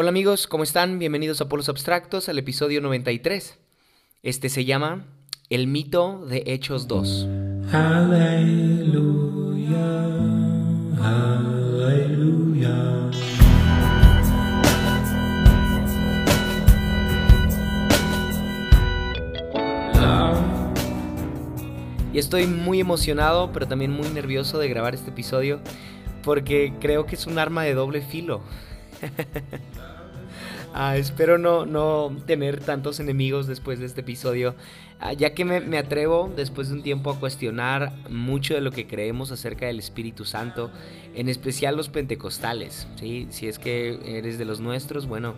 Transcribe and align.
Hola 0.00 0.10
amigos, 0.10 0.46
¿cómo 0.46 0.62
están? 0.62 1.00
Bienvenidos 1.00 1.40
a 1.40 1.48
Polos 1.48 1.68
Abstractos 1.68 2.28
al 2.28 2.38
episodio 2.38 2.80
93. 2.80 3.58
Este 4.22 4.48
se 4.48 4.64
llama 4.64 5.06
El 5.50 5.66
mito 5.66 6.24
de 6.24 6.44
Hechos 6.46 6.86
2. 6.86 7.26
Aleluya, 7.72 8.94
aleluya. 11.02 13.10
Y 22.12 22.18
estoy 22.20 22.46
muy 22.46 22.78
emocionado, 22.78 23.50
pero 23.50 23.66
también 23.66 23.90
muy 23.90 24.08
nervioso 24.10 24.60
de 24.60 24.68
grabar 24.68 24.94
este 24.94 25.10
episodio 25.10 25.58
porque 26.22 26.74
creo 26.78 27.04
que 27.04 27.16
es 27.16 27.26
un 27.26 27.40
arma 27.40 27.64
de 27.64 27.74
doble 27.74 28.00
filo. 28.00 28.42
Ah, 30.74 30.96
espero 30.96 31.38
no, 31.38 31.66
no, 31.66 32.14
tener 32.26 32.60
tantos 32.60 33.00
enemigos 33.00 33.46
después 33.46 33.80
de 33.80 33.86
este 33.86 34.02
episodio, 34.02 34.54
ah, 35.00 35.12
ya 35.12 35.34
que 35.34 35.44
me, 35.44 35.78
atrevo 35.78 36.30
después 36.36 36.68
de 36.68 36.74
un 36.74 36.82
tiempo 36.82 37.10
a 37.10 37.18
cuestionar 37.18 37.92
mucho 38.10 38.54
de 38.54 38.60
lo 38.60 38.70
que 38.70 38.86
creemos 38.86 39.32
acerca 39.32 39.66
del 39.66 39.78
Espíritu 39.78 40.24
Santo, 40.24 40.70
en 41.14 41.28
especial 41.28 41.76
los 41.76 41.88
pentecostales. 41.88 42.86
¿sí? 42.96 43.26
Si 43.30 43.48
es 43.48 43.58
que 43.58 44.18
eres 44.18 44.38
de 44.38 44.44
los 44.44 44.60
nuestros, 44.60 45.06
bueno, 45.06 45.34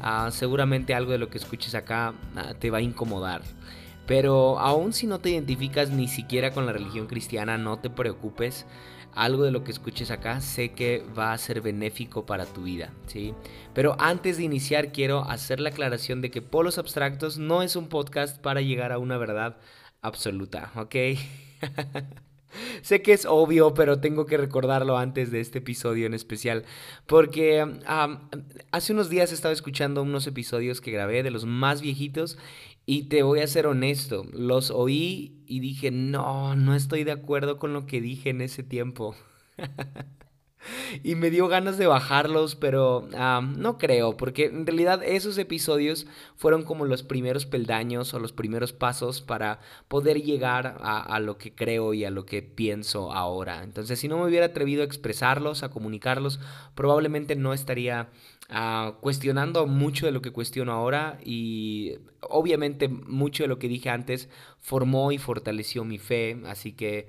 ah, 0.00 0.30
seguramente 0.32 0.94
algo 0.94 1.12
de 1.12 1.18
lo 1.18 1.28
que 1.28 1.38
escuches 1.38 1.74
acá 1.74 2.14
te 2.58 2.70
va 2.70 2.78
a 2.78 2.82
incomodar. 2.82 3.42
Pero 4.06 4.58
aún 4.58 4.92
si 4.92 5.06
no 5.06 5.20
te 5.20 5.30
identificas 5.30 5.90
ni 5.90 6.08
siquiera 6.08 6.50
con 6.50 6.66
la 6.66 6.72
religión 6.72 7.06
cristiana, 7.06 7.58
no 7.58 7.78
te 7.78 7.90
preocupes 7.90 8.66
algo 9.14 9.44
de 9.44 9.50
lo 9.50 9.64
que 9.64 9.70
escuches 9.70 10.10
acá 10.10 10.40
sé 10.40 10.72
que 10.72 11.04
va 11.18 11.32
a 11.32 11.38
ser 11.38 11.60
benéfico 11.60 12.26
para 12.26 12.46
tu 12.46 12.62
vida, 12.62 12.92
¿sí? 13.06 13.34
Pero 13.74 13.96
antes 13.98 14.36
de 14.36 14.44
iniciar 14.44 14.92
quiero 14.92 15.24
hacer 15.28 15.60
la 15.60 15.70
aclaración 15.70 16.20
de 16.20 16.30
que 16.30 16.42
Polos 16.42 16.78
Abstractos 16.78 17.38
no 17.38 17.62
es 17.62 17.76
un 17.76 17.88
podcast 17.88 18.40
para 18.40 18.60
llegar 18.60 18.92
a 18.92 18.98
una 18.98 19.18
verdad 19.18 19.56
absoluta, 20.02 20.70
¿ok? 20.76 20.94
Sé 22.82 23.00
que 23.02 23.12
es 23.12 23.26
obvio, 23.26 23.74
pero 23.74 24.00
tengo 24.00 24.26
que 24.26 24.36
recordarlo 24.36 24.98
antes 24.98 25.30
de 25.30 25.40
este 25.40 25.58
episodio 25.58 26.06
en 26.06 26.14
especial, 26.14 26.64
porque 27.06 27.64
hace 28.72 28.92
unos 28.92 29.08
días 29.08 29.32
estaba 29.32 29.54
escuchando 29.54 30.02
unos 30.02 30.26
episodios 30.26 30.80
que 30.80 30.90
grabé 30.90 31.22
de 31.22 31.30
los 31.30 31.44
más 31.44 31.80
viejitos 31.80 32.38
y 32.86 33.04
te 33.04 33.22
voy 33.22 33.40
a 33.40 33.46
ser 33.46 33.66
honesto, 33.66 34.26
los 34.32 34.70
oí 34.70 35.42
y 35.46 35.60
dije, 35.60 35.90
no, 35.90 36.56
no 36.56 36.74
estoy 36.74 37.04
de 37.04 37.12
acuerdo 37.12 37.58
con 37.58 37.72
lo 37.72 37.86
que 37.86 38.00
dije 38.00 38.30
en 38.30 38.40
ese 38.40 38.62
tiempo. 38.62 39.14
y 41.02 41.14
me 41.14 41.30
dio 41.30 41.48
ganas 41.48 41.78
de 41.78 41.86
bajarlos, 41.86 42.54
pero 42.54 43.08
no 43.56 43.78
creo, 43.78 44.16
porque 44.16 44.46
en 44.46 44.66
realidad 44.66 45.02
esos 45.02 45.38
episodios 45.38 46.06
fueron 46.36 46.64
como 46.64 46.84
los 46.84 47.02
primeros 47.02 47.46
peldaños 47.46 48.12
o 48.14 48.18
los 48.18 48.32
primeros 48.32 48.72
pasos 48.72 49.20
para 49.20 49.60
poder 49.88 50.22
llegar 50.22 50.78
a, 50.80 51.20
lo 51.20 51.38
que 51.38 51.54
creo 51.54 51.94
y 51.94 52.04
a 52.04 52.10
lo 52.10 52.26
que 52.26 52.42
pienso 52.42 53.12
ahora. 53.12 53.62
Entonces, 53.62 53.98
si 53.98 54.08
no 54.08 54.18
me 54.18 54.26
hubiera 54.26 54.46
atrevido 54.46 54.82
a 54.82 54.86
expresarlos, 54.86 55.62
a 55.62 55.70
comunicarlos, 55.70 56.40
probablemente 56.74 57.36
no 57.36 57.52
estaría 57.52 58.10
ah, 58.50 58.94
cuestionando 59.00 59.66
mucho 59.66 60.06
de 60.06 60.12
lo 60.12 60.22
que 60.22 60.32
cuestiono 60.32 60.72
ahora 60.72 61.18
y 61.24 61.94
obviamente 62.20 62.88
mucho 62.88 63.44
de 63.44 63.48
lo 63.48 63.58
que 63.58 63.68
dije 63.68 63.90
antes 63.90 64.28
formó 64.60 65.12
y 65.12 65.18
fortaleció 65.18 65.84
mi 65.84 65.98
fe, 65.98 66.40
así 66.46 66.72
que 66.72 67.08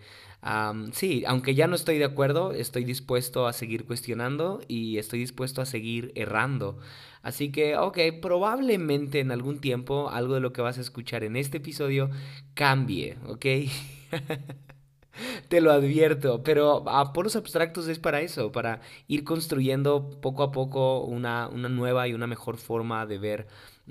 sí, 0.93 1.23
aunque 1.27 1.55
ya 1.55 1.67
no 1.67 1.75
estoy 1.75 1.97
de 1.97 2.05
acuerdo, 2.05 2.51
estoy 2.53 2.83
dispuesto 2.83 3.47
a 3.47 3.53
seguir 3.53 3.85
cuestionando 3.85 4.61
y 4.67 4.97
estoy 4.97 5.19
dispuesto 5.19 5.61
a 5.61 5.65
seguir 5.65 6.11
errando. 6.15 6.79
Así 7.21 7.51
que, 7.51 7.77
ok, 7.77 7.99
probablemente 8.21 9.19
en 9.19 9.31
algún 9.31 9.59
tiempo 9.59 10.09
algo 10.09 10.33
de 10.33 10.39
lo 10.41 10.53
que 10.53 10.61
vas 10.61 10.77
a 10.79 10.81
escuchar 10.81 11.23
en 11.23 11.35
este 11.35 11.57
episodio 11.57 12.09
cambie, 12.55 13.17
¿ok? 13.27 13.45
Te 15.47 15.61
lo 15.61 15.71
advierto, 15.71 16.43
pero 16.43 16.87
a 16.89 17.13
poros 17.13 17.35
abstractos 17.35 17.87
es 17.87 17.99
para 17.99 18.21
eso, 18.21 18.51
para 18.51 18.81
ir 19.07 19.23
construyendo 19.23 20.09
poco 20.21 20.43
a 20.43 20.51
poco 20.51 21.01
una, 21.01 21.47
una 21.47 21.69
nueva 21.69 22.07
y 22.07 22.13
una 22.13 22.27
mejor 22.27 22.57
forma 22.57 23.05
de 23.05 23.17
ver 23.17 23.47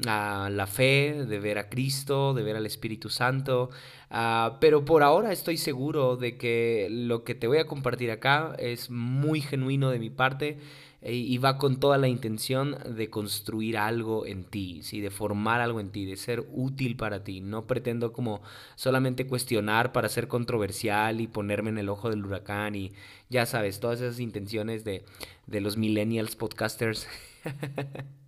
a 0.07 0.49
la 0.51 0.67
fe, 0.67 1.25
de 1.27 1.39
ver 1.41 1.59
a 1.59 1.69
Cristo, 1.69 2.35
de 2.35 2.43
ver 2.43 2.57
al 2.57 2.67
Espíritu 2.67 3.09
Santo. 3.09 3.71
Ah, 4.11 4.59
pero 4.61 4.85
por 4.85 5.03
ahora 5.03 5.33
estoy 5.33 5.57
seguro 5.57 6.17
de 6.17 6.37
que 6.37 6.89
lo 6.91 7.25
que 7.25 7.35
te 7.35 7.47
voy 7.47 7.59
a 7.59 7.67
compartir 7.67 8.11
acá 8.11 8.55
es 8.59 8.91
muy 8.91 9.41
genuino 9.41 9.91
de 9.91 9.99
mi 9.99 10.11
parte 10.11 10.59
y 11.03 11.39
va 11.39 11.57
con 11.57 11.81
toda 11.81 11.97
la 11.97 12.09
intención 12.09 12.77
de 12.85 13.09
construir 13.09 13.79
algo 13.79 14.27
en 14.27 14.45
ti, 14.45 14.83
¿sí? 14.83 15.01
de 15.01 15.11
formar 15.11 15.63
algo 15.63 15.81
en 15.81 15.91
ti, 15.91 16.05
de 16.05 16.17
ser 16.17 16.47
útil 16.53 16.97
para 16.97 17.25
ti. 17.25 17.41
No 17.41 17.67
pretendo 17.67 18.13
como 18.13 18.43
solamente 18.75 19.27
cuestionar 19.27 19.93
para 19.93 20.11
ser 20.11 20.29
controversial 20.29 21.23
y 21.23 21.27
ponerme 21.27 21.71
en 21.71 21.79
el 21.79 21.89
ojo 21.89 22.11
del 22.11 22.27
huracán 22.27 22.75
y 22.75 22.93
ya 23.31 23.47
sabes, 23.47 23.81
todas 23.81 24.01
esas 24.03 24.21
intenciones 24.21 24.85
de, 24.85 25.05
de 25.47 25.61
los 25.63 25.79
millennials 25.79 26.37
podcasters. 26.37 27.07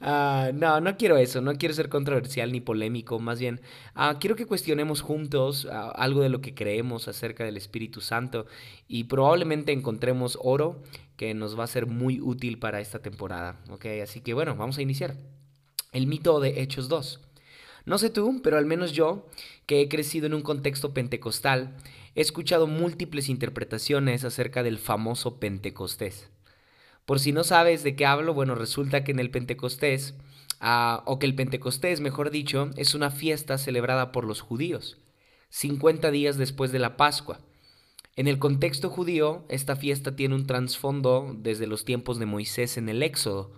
Ah, 0.00 0.50
no, 0.54 0.80
no 0.80 0.96
quiero 0.96 1.16
eso, 1.16 1.40
no 1.40 1.54
quiero 1.54 1.74
ser 1.74 1.88
controversial 1.88 2.52
ni 2.52 2.60
polémico, 2.60 3.18
más 3.18 3.40
bien 3.40 3.60
uh, 3.96 4.18
quiero 4.18 4.36
que 4.36 4.46
cuestionemos 4.46 5.00
juntos 5.00 5.66
ah, 5.70 5.92
algo 5.96 6.20
de 6.20 6.28
lo 6.28 6.40
que 6.40 6.54
creemos 6.54 7.08
acerca 7.08 7.44
del 7.44 7.56
Espíritu 7.56 8.00
Santo 8.00 8.46
y 8.88 9.04
probablemente 9.04 9.72
encontremos 9.72 10.38
oro 10.42 10.82
que 11.16 11.34
nos 11.34 11.58
va 11.58 11.64
a 11.64 11.68
ser 11.68 11.86
muy 11.86 12.20
útil 12.20 12.58
para 12.58 12.80
esta 12.80 13.00
temporada, 13.00 13.56
¿ok? 13.70 13.86
Así 14.02 14.20
que 14.20 14.34
bueno, 14.34 14.54
vamos 14.56 14.78
a 14.78 14.82
iniciar. 14.82 15.16
El 15.92 16.06
mito 16.06 16.40
de 16.40 16.60
Hechos 16.60 16.88
2. 16.88 17.20
No 17.86 17.98
sé 17.98 18.10
tú, 18.10 18.40
pero 18.42 18.58
al 18.58 18.66
menos 18.66 18.92
yo, 18.92 19.26
que 19.64 19.80
he 19.80 19.88
crecido 19.88 20.26
en 20.26 20.34
un 20.34 20.42
contexto 20.42 20.92
pentecostal, 20.92 21.76
he 22.14 22.20
escuchado 22.20 22.66
múltiples 22.66 23.28
interpretaciones 23.28 24.24
acerca 24.24 24.62
del 24.62 24.78
famoso 24.78 25.38
Pentecostés. 25.38 26.28
Por 27.06 27.20
si 27.20 27.30
no 27.30 27.44
sabes 27.44 27.84
de 27.84 27.94
qué 27.94 28.04
hablo, 28.04 28.34
bueno, 28.34 28.56
resulta 28.56 29.04
que 29.04 29.12
en 29.12 29.20
el 29.20 29.30
Pentecostés, 29.30 30.14
ah, 30.60 31.04
o 31.06 31.20
que 31.20 31.26
el 31.26 31.36
Pentecostés, 31.36 32.00
mejor 32.00 32.30
dicho, 32.30 32.70
es 32.76 32.96
una 32.96 33.12
fiesta 33.12 33.58
celebrada 33.58 34.10
por 34.10 34.24
los 34.24 34.40
judíos, 34.40 34.98
50 35.50 36.10
días 36.10 36.36
después 36.36 36.72
de 36.72 36.80
la 36.80 36.96
Pascua. 36.96 37.38
En 38.16 38.26
el 38.26 38.40
contexto 38.40 38.90
judío, 38.90 39.44
esta 39.48 39.76
fiesta 39.76 40.16
tiene 40.16 40.34
un 40.34 40.46
trasfondo 40.46 41.36
desde 41.38 41.68
los 41.68 41.84
tiempos 41.84 42.18
de 42.18 42.26
Moisés 42.26 42.76
en 42.76 42.88
el 42.88 43.04
Éxodo. 43.04 43.52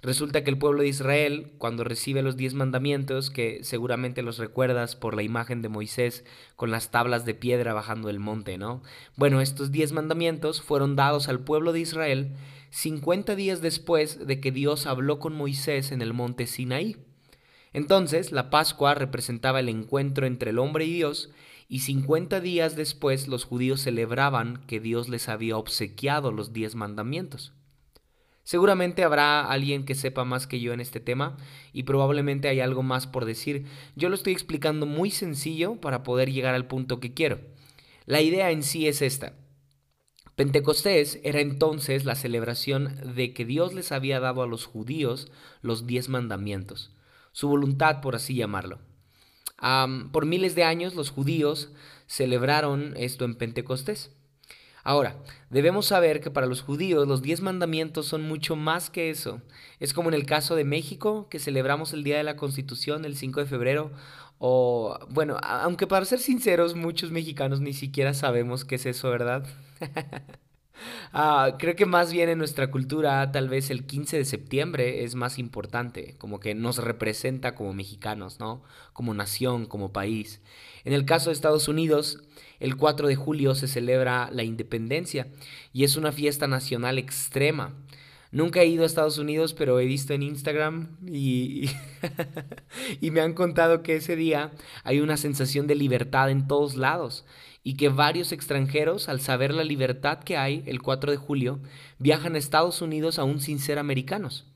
Resulta 0.00 0.44
que 0.44 0.50
el 0.50 0.58
pueblo 0.58 0.82
de 0.82 0.88
Israel, 0.88 1.52
cuando 1.58 1.82
recibe 1.82 2.22
los 2.22 2.36
diez 2.36 2.54
mandamientos, 2.54 3.30
que 3.30 3.64
seguramente 3.64 4.22
los 4.22 4.38
recuerdas 4.38 4.94
por 4.94 5.16
la 5.16 5.22
imagen 5.24 5.60
de 5.60 5.68
Moisés 5.68 6.24
con 6.54 6.70
las 6.70 6.92
tablas 6.92 7.24
de 7.24 7.34
piedra 7.34 7.72
bajando 7.72 8.10
el 8.10 8.20
monte, 8.20 8.58
¿no? 8.58 8.82
Bueno, 9.16 9.40
estos 9.40 9.72
diez 9.72 9.92
mandamientos 9.92 10.60
fueron 10.60 10.94
dados 10.94 11.28
al 11.28 11.40
pueblo 11.40 11.72
de 11.72 11.80
Israel 11.80 12.36
50 12.72 13.36
días 13.36 13.60
después 13.60 14.26
de 14.26 14.40
que 14.40 14.50
Dios 14.50 14.86
habló 14.86 15.18
con 15.18 15.34
Moisés 15.34 15.92
en 15.92 16.00
el 16.00 16.14
monte 16.14 16.46
Sinaí. 16.46 16.96
Entonces, 17.74 18.32
la 18.32 18.48
Pascua 18.48 18.94
representaba 18.94 19.60
el 19.60 19.68
encuentro 19.68 20.26
entre 20.26 20.50
el 20.50 20.58
hombre 20.58 20.86
y 20.86 20.94
Dios, 20.94 21.30
y 21.68 21.80
50 21.80 22.40
días 22.40 22.74
después 22.74 23.28
los 23.28 23.44
judíos 23.44 23.82
celebraban 23.82 24.64
que 24.66 24.80
Dios 24.80 25.10
les 25.10 25.28
había 25.28 25.58
obsequiado 25.58 26.32
los 26.32 26.54
diez 26.54 26.74
mandamientos. 26.74 27.52
Seguramente 28.42 29.04
habrá 29.04 29.44
alguien 29.44 29.84
que 29.84 29.94
sepa 29.94 30.24
más 30.24 30.46
que 30.46 30.58
yo 30.58 30.72
en 30.72 30.80
este 30.80 30.98
tema 30.98 31.36
y 31.74 31.82
probablemente 31.82 32.48
hay 32.48 32.60
algo 32.60 32.82
más 32.82 33.06
por 33.06 33.26
decir. 33.26 33.66
Yo 33.96 34.08
lo 34.08 34.14
estoy 34.14 34.32
explicando 34.32 34.86
muy 34.86 35.10
sencillo 35.10 35.76
para 35.76 36.02
poder 36.02 36.32
llegar 36.32 36.54
al 36.54 36.68
punto 36.68 37.00
que 37.00 37.12
quiero. 37.12 37.38
La 38.06 38.22
idea 38.22 38.50
en 38.50 38.62
sí 38.62 38.88
es 38.88 39.02
esta. 39.02 39.34
Pentecostés 40.36 41.20
era 41.24 41.40
entonces 41.40 42.04
la 42.04 42.14
celebración 42.14 43.14
de 43.14 43.34
que 43.34 43.44
Dios 43.44 43.74
les 43.74 43.92
había 43.92 44.18
dado 44.18 44.42
a 44.42 44.46
los 44.46 44.64
judíos 44.64 45.30
los 45.60 45.86
diez 45.86 46.08
mandamientos, 46.08 46.90
su 47.32 47.48
voluntad 47.48 48.00
por 48.00 48.14
así 48.14 48.34
llamarlo. 48.34 48.78
por 50.10 50.26
miles 50.26 50.54
de 50.54 50.64
años 50.64 50.94
los 50.94 51.10
judíos 51.10 51.70
celebraron 52.06 52.94
esto 52.96 53.24
en 53.24 53.36
Pentecostés. 53.36 54.10
Ahora, 54.84 55.16
debemos 55.50 55.86
saber 55.86 56.20
que 56.20 56.32
para 56.32 56.48
los 56.48 56.62
judíos 56.62 57.06
los 57.06 57.22
diez 57.22 57.40
mandamientos 57.40 58.06
son 58.06 58.22
mucho 58.22 58.56
más 58.56 58.90
que 58.90 59.10
eso. 59.10 59.40
Es 59.78 59.94
como 59.94 60.08
en 60.08 60.14
el 60.14 60.26
caso 60.26 60.56
de 60.56 60.64
México, 60.64 61.28
que 61.30 61.38
celebramos 61.38 61.92
el 61.92 62.02
Día 62.02 62.16
de 62.16 62.24
la 62.24 62.36
Constitución 62.36 63.04
el 63.04 63.16
5 63.16 63.40
de 63.40 63.46
febrero, 63.46 63.92
o 64.38 64.98
bueno, 65.08 65.36
aunque 65.40 65.86
para 65.86 66.04
ser 66.04 66.18
sinceros, 66.18 66.74
muchos 66.74 67.12
mexicanos 67.12 67.60
ni 67.60 67.74
siquiera 67.74 68.12
sabemos 68.12 68.64
qué 68.64 68.74
es 68.74 68.86
eso, 68.86 69.08
¿verdad? 69.08 69.46
Ah, 71.12 71.56
creo 71.58 71.76
que 71.76 71.86
más 71.86 72.12
bien 72.12 72.28
en 72.28 72.38
nuestra 72.38 72.70
cultura 72.70 73.30
tal 73.32 73.48
vez 73.48 73.70
el 73.70 73.84
15 73.84 74.16
de 74.16 74.24
septiembre 74.24 75.04
es 75.04 75.14
más 75.14 75.38
importante, 75.38 76.16
como 76.18 76.40
que 76.40 76.54
nos 76.54 76.78
representa 76.78 77.54
como 77.54 77.74
mexicanos, 77.74 78.40
¿no? 78.40 78.62
Como 78.92 79.14
nación, 79.14 79.66
como 79.66 79.92
país. 79.92 80.40
En 80.84 80.92
el 80.92 81.04
caso 81.04 81.30
de 81.30 81.34
Estados 81.34 81.68
Unidos, 81.68 82.22
el 82.60 82.76
4 82.76 83.08
de 83.08 83.16
julio 83.16 83.54
se 83.54 83.68
celebra 83.68 84.30
la 84.32 84.42
independencia 84.42 85.28
y 85.72 85.84
es 85.84 85.96
una 85.96 86.12
fiesta 86.12 86.46
nacional 86.46 86.98
extrema. 86.98 87.74
Nunca 88.30 88.62
he 88.62 88.66
ido 88.66 88.82
a 88.82 88.86
Estados 88.86 89.18
Unidos, 89.18 89.52
pero 89.52 89.78
he 89.78 89.84
visto 89.84 90.14
en 90.14 90.22
Instagram 90.22 90.96
y, 91.06 91.70
y, 93.02 93.10
me 93.10 93.20
han 93.20 93.34
contado 93.34 93.82
que 93.82 93.96
ese 93.96 94.16
día 94.16 94.52
hay 94.84 95.00
una 95.00 95.18
sensación 95.18 95.66
de 95.66 95.74
libertad 95.74 96.30
en 96.30 96.48
todos 96.48 96.76
lados 96.76 97.26
y 97.64 97.74
que 97.74 97.88
varios 97.88 98.32
extranjeros, 98.32 99.08
al 99.08 99.20
saber 99.20 99.54
la 99.54 99.64
libertad 99.64 100.20
que 100.20 100.36
hay 100.36 100.62
el 100.66 100.82
4 100.82 101.10
de 101.10 101.16
julio, 101.16 101.60
viajan 101.98 102.34
a 102.34 102.38
Estados 102.38 102.82
Unidos 102.82 103.18
aún 103.18 103.40
sin 103.40 103.58
ser 103.58 103.78
americanos. 103.78 104.46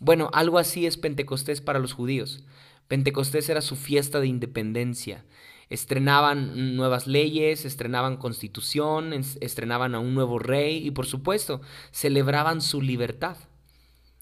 Bueno, 0.00 0.30
algo 0.32 0.58
así 0.58 0.86
es 0.86 0.96
Pentecostés 0.96 1.60
para 1.60 1.78
los 1.78 1.92
judíos. 1.92 2.44
Pentecostés 2.88 3.48
era 3.48 3.60
su 3.60 3.76
fiesta 3.76 4.18
de 4.18 4.26
independencia. 4.26 5.24
Estrenaban 5.68 6.74
nuevas 6.74 7.06
leyes, 7.06 7.64
estrenaban 7.64 8.16
constitución, 8.16 9.12
estrenaban 9.12 9.94
a 9.94 10.00
un 10.00 10.14
nuevo 10.14 10.40
rey 10.40 10.84
y 10.84 10.90
por 10.90 11.06
supuesto 11.06 11.60
celebraban 11.92 12.60
su 12.60 12.82
libertad. 12.82 13.36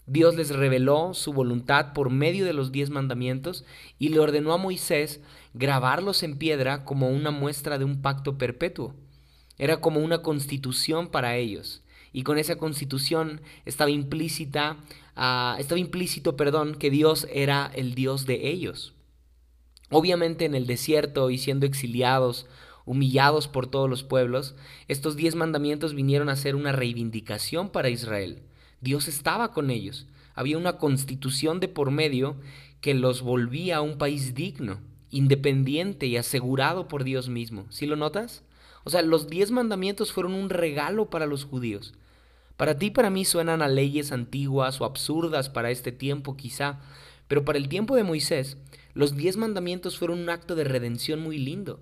Dios 0.05 0.35
les 0.35 0.49
reveló 0.49 1.13
su 1.13 1.33
voluntad 1.33 1.93
por 1.93 2.09
medio 2.09 2.45
de 2.45 2.53
los 2.53 2.71
diez 2.71 2.89
mandamientos 2.89 3.63
y 3.97 4.09
le 4.09 4.19
ordenó 4.19 4.53
a 4.53 4.57
Moisés 4.57 5.21
grabarlos 5.53 6.23
en 6.23 6.37
piedra 6.37 6.85
como 6.85 7.09
una 7.09 7.31
muestra 7.31 7.77
de 7.77 7.85
un 7.85 8.01
pacto 8.01 8.37
perpetuo. 8.37 8.95
Era 9.57 9.81
como 9.81 9.99
una 9.99 10.21
constitución 10.21 11.09
para 11.09 11.35
ellos. 11.35 11.83
Y 12.11 12.23
con 12.23 12.37
esa 12.37 12.57
constitución 12.57 13.41
estaba 13.65 13.91
implícita, 13.91 14.77
ah, 15.15 15.57
estaba 15.59 15.79
implícito, 15.79 16.35
perdón, 16.35 16.75
que 16.75 16.89
Dios 16.89 17.27
era 17.31 17.71
el 17.75 17.93
Dios 17.93 18.25
de 18.25 18.49
ellos. 18.49 18.93
Obviamente 19.91 20.45
en 20.45 20.55
el 20.55 20.65
desierto 20.67 21.29
y 21.29 21.37
siendo 21.37 21.65
exiliados, 21.65 22.47
humillados 22.85 23.47
por 23.47 23.67
todos 23.67 23.89
los 23.89 24.03
pueblos, 24.03 24.55
estos 24.87 25.15
diez 25.15 25.35
mandamientos 25.35 25.93
vinieron 25.93 26.29
a 26.29 26.35
ser 26.35 26.55
una 26.55 26.71
reivindicación 26.71 27.69
para 27.69 27.89
Israel. 27.89 28.41
Dios 28.81 29.07
estaba 29.07 29.51
con 29.51 29.69
ellos. 29.69 30.07
Había 30.35 30.57
una 30.57 30.77
constitución 30.77 31.59
de 31.59 31.67
por 31.67 31.91
medio 31.91 32.37
que 32.81 32.93
los 32.93 33.21
volvía 33.21 33.77
a 33.77 33.81
un 33.81 33.97
país 33.97 34.33
digno, 34.33 34.79
independiente 35.11 36.05
y 36.05 36.17
asegurado 36.17 36.87
por 36.87 37.03
Dios 37.03 37.29
mismo. 37.29 37.65
¿Sí 37.69 37.85
lo 37.85 37.95
notas? 37.95 38.43
O 38.83 38.89
sea, 38.89 39.01
los 39.01 39.27
diez 39.27 39.51
mandamientos 39.51 40.11
fueron 40.11 40.33
un 40.33 40.49
regalo 40.49 41.09
para 41.09 41.25
los 41.25 41.45
judíos. 41.45 41.93
Para 42.57 42.77
ti 42.77 42.87
y 42.87 42.91
para 42.91 43.09
mí 43.09 43.25
suenan 43.25 43.61
a 43.61 43.67
leyes 43.67 44.11
antiguas 44.11 44.81
o 44.81 44.85
absurdas 44.85 45.49
para 45.49 45.71
este 45.71 45.91
tiempo 45.91 46.35
quizá, 46.35 46.79
pero 47.27 47.45
para 47.45 47.57
el 47.57 47.69
tiempo 47.69 47.95
de 47.95 48.03
Moisés 48.03 48.57
los 48.93 49.15
diez 49.15 49.37
mandamientos 49.37 49.97
fueron 49.97 50.19
un 50.19 50.29
acto 50.29 50.55
de 50.55 50.63
redención 50.63 51.21
muy 51.21 51.37
lindo. 51.37 51.79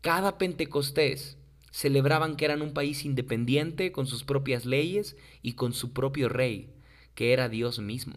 Cada 0.00 0.38
Pentecostés 0.38 1.36
celebraban 1.70 2.36
que 2.36 2.44
eran 2.44 2.62
un 2.62 2.72
país 2.72 3.04
independiente 3.04 3.92
con 3.92 4.06
sus 4.06 4.24
propias 4.24 4.64
leyes 4.64 5.16
y 5.42 5.52
con 5.52 5.72
su 5.72 5.92
propio 5.92 6.28
rey, 6.28 6.72
que 7.14 7.32
era 7.32 7.48
Dios 7.48 7.78
mismo. 7.78 8.14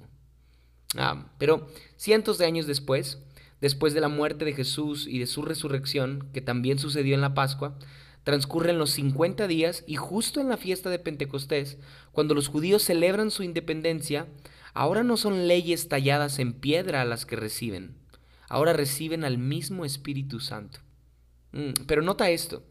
Ah, 0.98 1.28
pero 1.38 1.68
cientos 1.98 2.38
de 2.38 2.46
años 2.46 2.66
después, 2.66 3.20
después 3.64 3.94
de 3.94 4.02
la 4.02 4.10
muerte 4.10 4.44
de 4.44 4.52
Jesús 4.52 5.08
y 5.08 5.20
de 5.20 5.26
su 5.26 5.42
resurrección, 5.42 6.28
que 6.34 6.42
también 6.42 6.80
sucedió 6.80 7.16
en 7.16 7.22
la 7.22 7.34
Pascua, 7.34 7.78
transcurren 8.26 8.78
los 8.78 8.90
50 8.90 9.48
días 9.48 9.86
y 9.88 9.96
justo 9.96 10.42
en 10.42 10.50
la 10.50 10.58
fiesta 10.58 10.90
de 10.90 11.00
Pentecostés, 11.00 11.78
cuando 12.12 12.36
los 12.36 12.50
judíos 12.50 12.84
celebran 12.84 13.32
su 13.32 13.42
independencia, 13.42 14.28
ahora 14.74 15.04
no 15.04 15.16
son 15.16 15.48
leyes 15.48 15.88
talladas 15.88 16.40
en 16.40 16.52
piedra 16.52 17.06
las 17.06 17.26
que 17.26 17.38
reciben, 17.38 17.96
ahora 18.50 18.74
reciben 18.74 19.24
al 19.24 19.38
mismo 19.38 19.86
Espíritu 19.86 20.42
Santo. 20.42 20.80
Mm, 21.54 21.86
pero 21.88 22.02
nota 22.02 22.32
esto, 22.32 22.66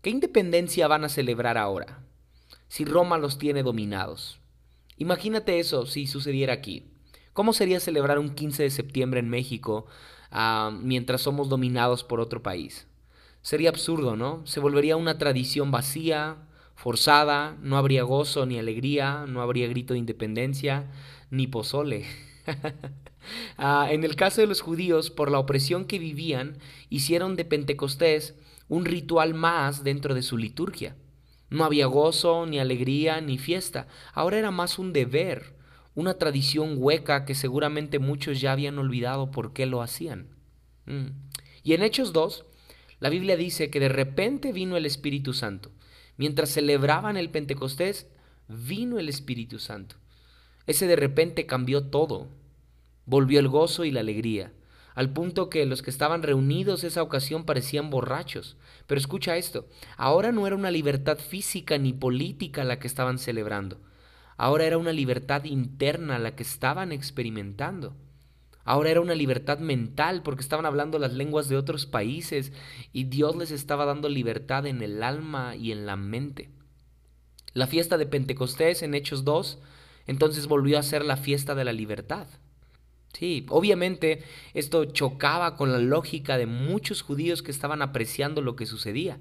¿qué 0.00 0.08
independencia 0.08 0.88
van 0.88 1.04
a 1.04 1.10
celebrar 1.10 1.58
ahora? 1.58 2.06
Si 2.68 2.86
Roma 2.86 3.18
los 3.18 3.36
tiene 3.36 3.62
dominados. 3.62 4.40
Imagínate 4.96 5.60
eso 5.60 5.84
si 5.84 6.06
sucediera 6.06 6.54
aquí. 6.54 6.90
¿Cómo 7.34 7.52
sería 7.52 7.80
celebrar 7.80 8.18
un 8.18 8.30
15 8.30 8.62
de 8.62 8.70
septiembre 8.70 9.20
en 9.20 9.28
México 9.28 9.86
ah, 10.30 10.70
mientras 10.82 11.22
somos 11.22 11.48
dominados 11.48 12.04
por 12.04 12.20
otro 12.20 12.42
país? 12.42 12.86
Sería 13.42 13.70
absurdo, 13.70 14.16
¿no? 14.16 14.46
Se 14.46 14.60
volvería 14.60 14.96
una 14.96 15.18
tradición 15.18 15.70
vacía, 15.70 16.36
forzada, 16.74 17.56
no 17.62 17.76
habría 17.76 18.02
gozo 18.02 18.46
ni 18.46 18.58
alegría, 18.58 19.24
no 19.26 19.42
habría 19.42 19.68
grito 19.68 19.94
de 19.94 20.00
independencia, 20.00 20.90
ni 21.30 21.46
pozole. 21.46 22.06
Ah, 23.58 23.88
en 23.90 24.04
el 24.04 24.16
caso 24.16 24.40
de 24.40 24.46
los 24.46 24.62
judíos, 24.62 25.10
por 25.10 25.30
la 25.30 25.38
opresión 25.38 25.84
que 25.84 25.98
vivían, 25.98 26.56
hicieron 26.88 27.36
de 27.36 27.44
Pentecostés 27.44 28.36
un 28.68 28.86
ritual 28.86 29.34
más 29.34 29.84
dentro 29.84 30.14
de 30.14 30.22
su 30.22 30.38
liturgia. 30.38 30.96
No 31.50 31.64
había 31.64 31.86
gozo, 31.86 32.46
ni 32.46 32.58
alegría, 32.58 33.20
ni 33.20 33.36
fiesta. 33.36 33.86
Ahora 34.14 34.38
era 34.38 34.50
más 34.50 34.78
un 34.78 34.94
deber, 34.94 35.57
una 35.98 36.14
tradición 36.14 36.76
hueca 36.76 37.24
que 37.24 37.34
seguramente 37.34 37.98
muchos 37.98 38.40
ya 38.40 38.52
habían 38.52 38.78
olvidado 38.78 39.32
por 39.32 39.52
qué 39.52 39.66
lo 39.66 39.82
hacían. 39.82 40.28
Mm. 40.86 41.08
Y 41.64 41.74
en 41.74 41.82
Hechos 41.82 42.12
2, 42.12 42.44
la 43.00 43.08
Biblia 43.08 43.36
dice 43.36 43.68
que 43.68 43.80
de 43.80 43.88
repente 43.88 44.52
vino 44.52 44.76
el 44.76 44.86
Espíritu 44.86 45.32
Santo. 45.32 45.72
Mientras 46.16 46.50
celebraban 46.50 47.16
el 47.16 47.30
Pentecostés, 47.30 48.06
vino 48.46 49.00
el 49.00 49.08
Espíritu 49.08 49.58
Santo. 49.58 49.96
Ese 50.68 50.86
de 50.86 50.94
repente 50.94 51.46
cambió 51.46 51.82
todo. 51.82 52.28
Volvió 53.04 53.40
el 53.40 53.48
gozo 53.48 53.84
y 53.84 53.90
la 53.90 53.98
alegría, 53.98 54.52
al 54.94 55.12
punto 55.12 55.50
que 55.50 55.66
los 55.66 55.82
que 55.82 55.90
estaban 55.90 56.22
reunidos 56.22 56.84
esa 56.84 57.02
ocasión 57.02 57.44
parecían 57.44 57.90
borrachos. 57.90 58.56
Pero 58.86 59.00
escucha 59.00 59.36
esto, 59.36 59.66
ahora 59.96 60.30
no 60.30 60.46
era 60.46 60.54
una 60.54 60.70
libertad 60.70 61.18
física 61.18 61.76
ni 61.76 61.92
política 61.92 62.62
la 62.62 62.78
que 62.78 62.86
estaban 62.86 63.18
celebrando, 63.18 63.80
ahora 64.38 64.64
era 64.64 64.78
una 64.78 64.92
libertad 64.92 65.44
interna 65.44 66.18
la 66.18 66.34
que 66.34 66.42
estaban 66.42 66.92
experimentando. 66.92 67.94
Ahora 68.64 68.90
era 68.90 69.00
una 69.00 69.14
libertad 69.14 69.58
mental 69.58 70.22
porque 70.22 70.42
estaban 70.42 70.64
hablando 70.64 70.98
las 70.98 71.12
lenguas 71.12 71.48
de 71.48 71.56
otros 71.56 71.86
países 71.86 72.52
y 72.92 73.04
Dios 73.04 73.36
les 73.36 73.50
estaba 73.50 73.84
dando 73.84 74.08
libertad 74.08 74.66
en 74.66 74.82
el 74.82 75.02
alma 75.02 75.56
y 75.56 75.72
en 75.72 75.84
la 75.84 75.96
mente. 75.96 76.50
La 77.54 77.66
fiesta 77.66 77.98
de 77.98 78.06
Pentecostés 78.06 78.82
en 78.82 78.94
Hechos 78.94 79.24
2 79.24 79.58
entonces 80.06 80.46
volvió 80.46 80.78
a 80.78 80.82
ser 80.82 81.04
la 81.04 81.16
fiesta 81.16 81.54
de 81.54 81.64
la 81.64 81.72
libertad. 81.72 82.26
Sí, 83.12 83.46
obviamente 83.48 84.22
esto 84.54 84.84
chocaba 84.84 85.56
con 85.56 85.72
la 85.72 85.78
lógica 85.78 86.38
de 86.38 86.46
muchos 86.46 87.02
judíos 87.02 87.42
que 87.42 87.50
estaban 87.50 87.82
apreciando 87.82 88.42
lo 88.42 88.54
que 88.54 88.66
sucedía. 88.66 89.18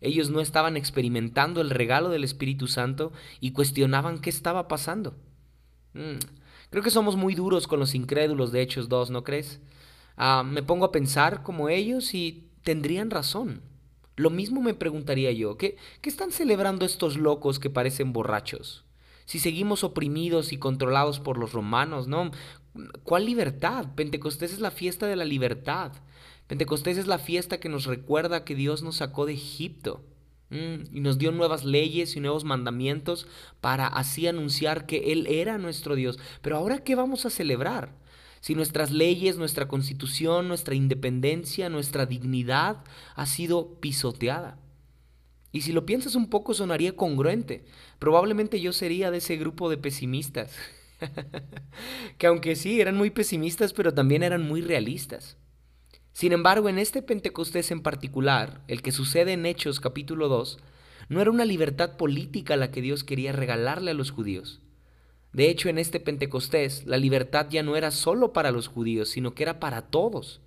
Ellos 0.00 0.30
no 0.30 0.40
estaban 0.40 0.76
experimentando 0.76 1.60
el 1.60 1.70
regalo 1.70 2.08
del 2.08 2.24
Espíritu 2.24 2.66
Santo 2.66 3.12
y 3.40 3.52
cuestionaban 3.52 4.20
qué 4.20 4.30
estaba 4.30 4.68
pasando. 4.68 5.14
Mm, 5.94 6.18
creo 6.70 6.82
que 6.82 6.90
somos 6.90 7.16
muy 7.16 7.34
duros 7.34 7.66
con 7.66 7.80
los 7.80 7.94
incrédulos 7.94 8.52
de 8.52 8.62
Hechos 8.62 8.88
2, 8.88 9.10
¿no 9.10 9.24
crees? 9.24 9.60
Ah, 10.16 10.42
me 10.44 10.62
pongo 10.62 10.84
a 10.84 10.92
pensar 10.92 11.42
como 11.42 11.68
ellos 11.68 12.14
y 12.14 12.48
tendrían 12.62 13.10
razón. 13.10 13.62
Lo 14.16 14.30
mismo 14.30 14.62
me 14.62 14.74
preguntaría 14.74 15.30
yo, 15.32 15.58
¿qué, 15.58 15.76
¿qué 16.00 16.08
están 16.08 16.32
celebrando 16.32 16.86
estos 16.86 17.18
locos 17.18 17.58
que 17.58 17.68
parecen 17.68 18.12
borrachos? 18.12 18.84
Si 19.26 19.38
seguimos 19.38 19.84
oprimidos 19.84 20.52
y 20.52 20.58
controlados 20.58 21.20
por 21.20 21.36
los 21.36 21.52
romanos, 21.52 22.06
¿no? 22.06 22.30
¿Cuál 23.02 23.26
libertad? 23.26 23.86
Pentecostés 23.94 24.52
es 24.52 24.60
la 24.60 24.70
fiesta 24.70 25.06
de 25.06 25.16
la 25.16 25.24
libertad. 25.24 25.92
Pentecostés 26.46 26.96
es 26.96 27.06
la 27.06 27.18
fiesta 27.18 27.58
que 27.58 27.68
nos 27.68 27.86
recuerda 27.86 28.44
que 28.44 28.54
Dios 28.54 28.82
nos 28.82 28.96
sacó 28.96 29.26
de 29.26 29.32
Egipto 29.32 30.04
mm, 30.50 30.94
y 30.96 31.00
nos 31.00 31.18
dio 31.18 31.32
nuevas 31.32 31.64
leyes 31.64 32.14
y 32.16 32.20
nuevos 32.20 32.44
mandamientos 32.44 33.26
para 33.60 33.86
así 33.86 34.26
anunciar 34.26 34.86
que 34.86 35.12
Él 35.12 35.26
era 35.26 35.58
nuestro 35.58 35.96
Dios. 35.96 36.18
Pero 36.42 36.56
ahora, 36.56 36.78
¿qué 36.78 36.94
vamos 36.94 37.26
a 37.26 37.30
celebrar? 37.30 37.94
Si 38.40 38.54
nuestras 38.54 38.92
leyes, 38.92 39.38
nuestra 39.38 39.66
constitución, 39.66 40.46
nuestra 40.46 40.76
independencia, 40.76 41.68
nuestra 41.68 42.06
dignidad 42.06 42.84
ha 43.16 43.26
sido 43.26 43.80
pisoteada. 43.80 44.58
Y 45.50 45.62
si 45.62 45.72
lo 45.72 45.86
piensas 45.86 46.14
un 46.14 46.28
poco 46.28 46.54
sonaría 46.54 46.94
congruente. 46.94 47.64
Probablemente 47.98 48.60
yo 48.60 48.72
sería 48.72 49.10
de 49.10 49.18
ese 49.18 49.36
grupo 49.36 49.68
de 49.68 49.78
pesimistas. 49.78 50.54
que 52.18 52.26
aunque 52.26 52.54
sí, 52.54 52.80
eran 52.80 52.96
muy 52.96 53.10
pesimistas, 53.10 53.72
pero 53.72 53.94
también 53.94 54.22
eran 54.22 54.46
muy 54.46 54.60
realistas. 54.60 55.38
Sin 56.16 56.32
embargo, 56.32 56.70
en 56.70 56.78
este 56.78 57.02
Pentecostés 57.02 57.70
en 57.70 57.82
particular, 57.82 58.62
el 58.68 58.80
que 58.80 58.90
sucede 58.90 59.34
en 59.34 59.44
Hechos 59.44 59.80
capítulo 59.80 60.28
2, 60.28 60.58
no 61.10 61.20
era 61.20 61.30
una 61.30 61.44
libertad 61.44 61.98
política 61.98 62.56
la 62.56 62.70
que 62.70 62.80
Dios 62.80 63.04
quería 63.04 63.32
regalarle 63.32 63.90
a 63.90 63.94
los 63.94 64.12
judíos. 64.12 64.62
De 65.34 65.50
hecho, 65.50 65.68
en 65.68 65.76
este 65.76 66.00
Pentecostés, 66.00 66.86
la 66.86 66.96
libertad 66.96 67.48
ya 67.50 67.62
no 67.62 67.76
era 67.76 67.90
solo 67.90 68.32
para 68.32 68.50
los 68.50 68.66
judíos, 68.66 69.10
sino 69.10 69.34
que 69.34 69.42
era 69.42 69.60
para 69.60 69.82
todos. 69.82 70.40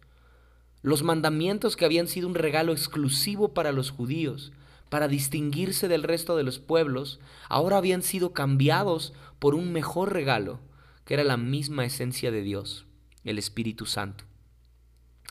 Los 0.82 1.04
mandamientos 1.04 1.76
que 1.76 1.86
habían 1.86 2.08
sido 2.08 2.28
un 2.28 2.34
regalo 2.34 2.72
exclusivo 2.72 3.54
para 3.54 3.72
los 3.72 3.92
judíos, 3.92 4.52
para 4.90 5.08
distinguirse 5.08 5.88
del 5.88 6.02
resto 6.02 6.36
de 6.36 6.42
los 6.42 6.58
pueblos, 6.58 7.20
ahora 7.48 7.78
habían 7.78 8.02
sido 8.02 8.34
cambiados 8.34 9.14
por 9.38 9.54
un 9.54 9.72
mejor 9.72 10.14
regalo, 10.14 10.62
que 11.06 11.14
era 11.14 11.24
la 11.24 11.38
misma 11.38 11.86
esencia 11.86 12.32
de 12.32 12.42
Dios, 12.42 12.88
el 13.24 13.38
Espíritu 13.38 13.86
Santo. 13.86 14.29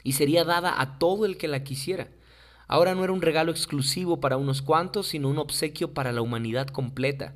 Y 0.04 0.12
sería 0.12 0.44
dada 0.44 0.80
a 0.80 0.98
todo 0.98 1.26
el 1.26 1.36
que 1.36 1.48
la 1.48 1.64
quisiera. 1.64 2.08
Ahora 2.66 2.94
no 2.94 3.02
era 3.02 3.12
un 3.12 3.22
regalo 3.22 3.50
exclusivo 3.50 4.20
para 4.20 4.36
unos 4.36 4.62
cuantos, 4.62 5.08
sino 5.08 5.28
un 5.28 5.38
obsequio 5.38 5.94
para 5.94 6.12
la 6.12 6.22
humanidad 6.22 6.68
completa, 6.68 7.34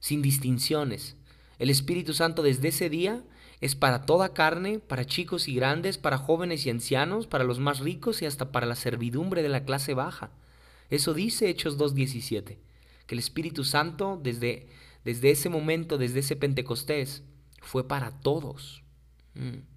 sin 0.00 0.22
distinciones. 0.22 1.16
El 1.58 1.70
Espíritu 1.70 2.12
Santo 2.14 2.42
desde 2.42 2.68
ese 2.68 2.90
día 2.90 3.22
es 3.60 3.74
para 3.74 4.02
toda 4.02 4.34
carne, 4.34 4.80
para 4.80 5.06
chicos 5.06 5.48
y 5.48 5.54
grandes, 5.54 5.98
para 5.98 6.18
jóvenes 6.18 6.66
y 6.66 6.70
ancianos, 6.70 7.26
para 7.26 7.44
los 7.44 7.58
más 7.58 7.78
ricos 7.78 8.20
y 8.22 8.26
hasta 8.26 8.52
para 8.52 8.66
la 8.66 8.74
servidumbre 8.74 9.42
de 9.42 9.48
la 9.48 9.64
clase 9.64 9.94
baja. 9.94 10.30
Eso 10.90 11.14
dice 11.14 11.48
Hechos 11.48 11.78
2.17, 11.78 12.58
que 13.06 13.14
el 13.14 13.18
Espíritu 13.18 13.64
Santo 13.64 14.20
desde, 14.22 14.68
desde 15.04 15.30
ese 15.30 15.48
momento, 15.48 15.96
desde 15.96 16.20
ese 16.20 16.36
Pentecostés, 16.36 17.22
fue 17.62 17.88
para 17.88 18.10
todos. 18.20 18.82
Mm. 19.34 19.75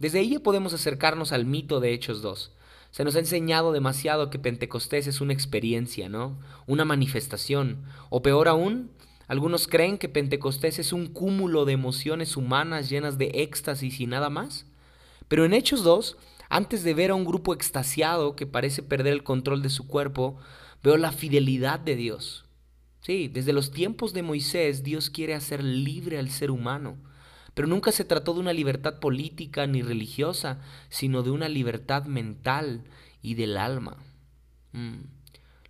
Desde 0.00 0.18
ahí 0.18 0.38
podemos 0.38 0.72
acercarnos 0.72 1.30
al 1.30 1.44
mito 1.44 1.78
de 1.78 1.92
Hechos 1.92 2.22
2. 2.22 2.52
Se 2.90 3.04
nos 3.04 3.14
ha 3.16 3.18
enseñado 3.18 3.70
demasiado 3.70 4.30
que 4.30 4.38
Pentecostés 4.38 5.06
es 5.06 5.20
una 5.20 5.34
experiencia, 5.34 6.08
¿no? 6.08 6.38
Una 6.66 6.86
manifestación. 6.86 7.84
O 8.08 8.22
peor 8.22 8.48
aún, 8.48 8.90
algunos 9.28 9.68
creen 9.68 9.98
que 9.98 10.08
Pentecostés 10.08 10.78
es 10.78 10.94
un 10.94 11.06
cúmulo 11.06 11.66
de 11.66 11.74
emociones 11.74 12.38
humanas 12.38 12.88
llenas 12.88 13.18
de 13.18 13.30
éxtasis 13.34 14.00
y 14.00 14.06
nada 14.06 14.30
más. 14.30 14.64
Pero 15.28 15.44
en 15.44 15.52
Hechos 15.52 15.84
2, 15.84 16.16
antes 16.48 16.82
de 16.82 16.94
ver 16.94 17.10
a 17.10 17.14
un 17.14 17.26
grupo 17.26 17.52
extasiado 17.52 18.34
que 18.36 18.46
parece 18.46 18.82
perder 18.82 19.12
el 19.12 19.22
control 19.22 19.60
de 19.60 19.68
su 19.68 19.86
cuerpo, 19.86 20.38
veo 20.82 20.96
la 20.96 21.12
fidelidad 21.12 21.78
de 21.78 21.94
Dios. 21.94 22.46
Sí, 23.02 23.28
desde 23.28 23.52
los 23.52 23.70
tiempos 23.70 24.14
de 24.14 24.22
Moisés 24.22 24.82
Dios 24.82 25.10
quiere 25.10 25.34
hacer 25.34 25.62
libre 25.62 26.18
al 26.18 26.30
ser 26.30 26.50
humano, 26.50 26.96
pero 27.54 27.68
nunca 27.68 27.92
se 27.92 28.04
trató 28.04 28.34
de 28.34 28.40
una 28.40 28.52
libertad 28.52 29.00
política 29.00 29.66
ni 29.66 29.82
religiosa, 29.82 30.60
sino 30.88 31.22
de 31.22 31.30
una 31.30 31.48
libertad 31.48 32.04
mental 32.04 32.84
y 33.22 33.34
del 33.34 33.56
alma. 33.56 33.96
Mm. 34.72 35.00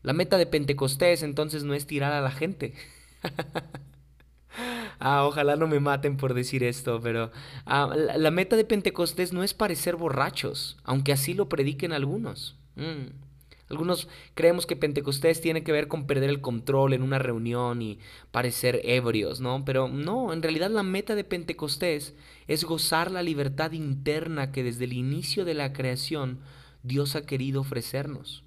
La 0.02 0.12
meta 0.12 0.38
de 0.38 0.46
Pentecostés 0.46 1.22
entonces 1.22 1.64
no 1.64 1.74
es 1.74 1.86
tirar 1.86 2.12
a 2.12 2.20
la 2.20 2.30
gente. 2.30 2.74
ah, 4.98 5.24
ojalá 5.24 5.56
no 5.56 5.66
me 5.66 5.80
maten 5.80 6.16
por 6.16 6.34
decir 6.34 6.64
esto, 6.64 7.00
pero 7.02 7.30
ah, 7.66 7.94
la, 7.94 8.30
meta 8.30 8.56
de 8.56 8.64
Pentecostés 8.64 9.32
no 9.32 9.42
es 9.42 9.52
parecer 9.52 9.96
borrachos, 9.96 10.78
aunque 10.84 11.12
así 11.12 11.34
lo 11.34 11.48
prediquen 11.48 11.92
algunos. 11.92 12.58
Mm. 12.76 13.29
Algunos 13.70 14.08
creemos 14.34 14.66
que 14.66 14.74
Pentecostés 14.74 15.40
tiene 15.40 15.62
que 15.62 15.70
ver 15.70 15.86
con 15.86 16.06
perder 16.06 16.28
el 16.28 16.40
control 16.40 16.92
en 16.92 17.02
una 17.02 17.20
reunión 17.20 17.80
y 17.82 18.00
parecer 18.32 18.80
ebrios, 18.82 19.40
¿no? 19.40 19.64
Pero 19.64 19.86
no, 19.86 20.32
en 20.32 20.42
realidad 20.42 20.70
la 20.70 20.82
meta 20.82 21.14
de 21.14 21.22
Pentecostés 21.22 22.16
es 22.48 22.64
gozar 22.64 23.12
la 23.12 23.22
libertad 23.22 23.70
interna 23.70 24.50
que 24.50 24.64
desde 24.64 24.86
el 24.86 24.92
inicio 24.92 25.44
de 25.44 25.54
la 25.54 25.72
creación 25.72 26.40
Dios 26.82 27.14
ha 27.14 27.24
querido 27.24 27.60
ofrecernos. 27.60 28.42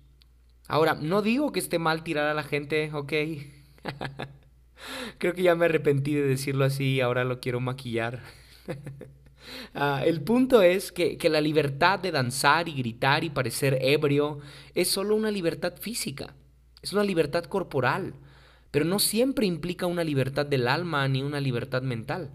Ahora, 0.68 0.96
no 0.96 1.22
digo 1.22 1.54
que 1.54 1.60
esté 1.60 1.80
mal 1.80 2.04
tirar 2.04 2.28
a 2.28 2.34
la 2.34 2.44
gente, 2.44 2.92
ok. 2.94 3.14
Creo 5.20 5.34
que 5.34 5.44
ya 5.44 5.56
me 5.56 5.66
arrepentí 5.66 6.14
de 6.14 6.24
decirlo 6.24 6.66
así 6.66 6.96
y 6.96 7.02
ahora 7.02 7.24
lo 7.24 7.40
quiero 7.40 7.62
maquillar. 7.62 8.22
Ah, 9.74 10.04
el 10.06 10.22
punto 10.22 10.62
es 10.62 10.92
que, 10.92 11.18
que 11.18 11.30
la 11.30 11.42
libertad 11.42 12.00
de 12.00 12.12
danzar 12.12 12.68
y 12.70 12.74
gritar 12.74 13.24
y 13.24 13.30
parecer 13.30 13.78
ebrio 13.82 14.40
es 14.76 14.88
solo 14.88 15.16
una 15.16 15.32
libertad 15.32 15.74
física, 15.80 16.36
es 16.82 16.94
una 16.94 17.04
libertad 17.04 17.46
corporal, 17.46 18.14
pero 18.72 18.86
no 18.86 19.00
siempre 19.00 19.46
implica 19.46 19.86
una 19.86 20.04
libertad 20.04 20.46
del 20.46 20.68
alma 20.68 21.08
ni 21.08 21.22
una 21.22 21.40
libertad 21.40 21.82
mental. 21.82 22.32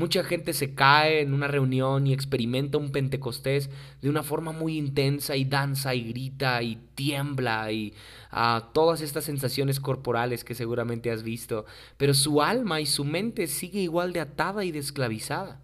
Mucha 0.00 0.24
gente 0.24 0.54
se 0.54 0.74
cae 0.74 1.20
en 1.20 1.34
una 1.34 1.46
reunión 1.46 2.06
y 2.06 2.14
experimenta 2.14 2.78
un 2.78 2.90
Pentecostés 2.90 3.68
de 4.00 4.08
una 4.08 4.22
forma 4.22 4.50
muy 4.50 4.78
intensa 4.78 5.36
y 5.36 5.44
danza 5.44 5.94
y 5.94 6.04
grita 6.04 6.62
y 6.62 6.76
tiembla 6.94 7.70
y 7.70 7.92
ah, 8.30 8.70
todas 8.72 9.02
estas 9.02 9.24
sensaciones 9.24 9.78
corporales 9.78 10.42
que 10.42 10.54
seguramente 10.54 11.10
has 11.10 11.22
visto, 11.22 11.66
pero 11.98 12.14
su 12.14 12.40
alma 12.40 12.80
y 12.80 12.86
su 12.86 13.04
mente 13.04 13.46
sigue 13.46 13.80
igual 13.80 14.14
de 14.14 14.20
atada 14.20 14.64
y 14.64 14.72
de 14.72 14.78
esclavizada. 14.78 15.60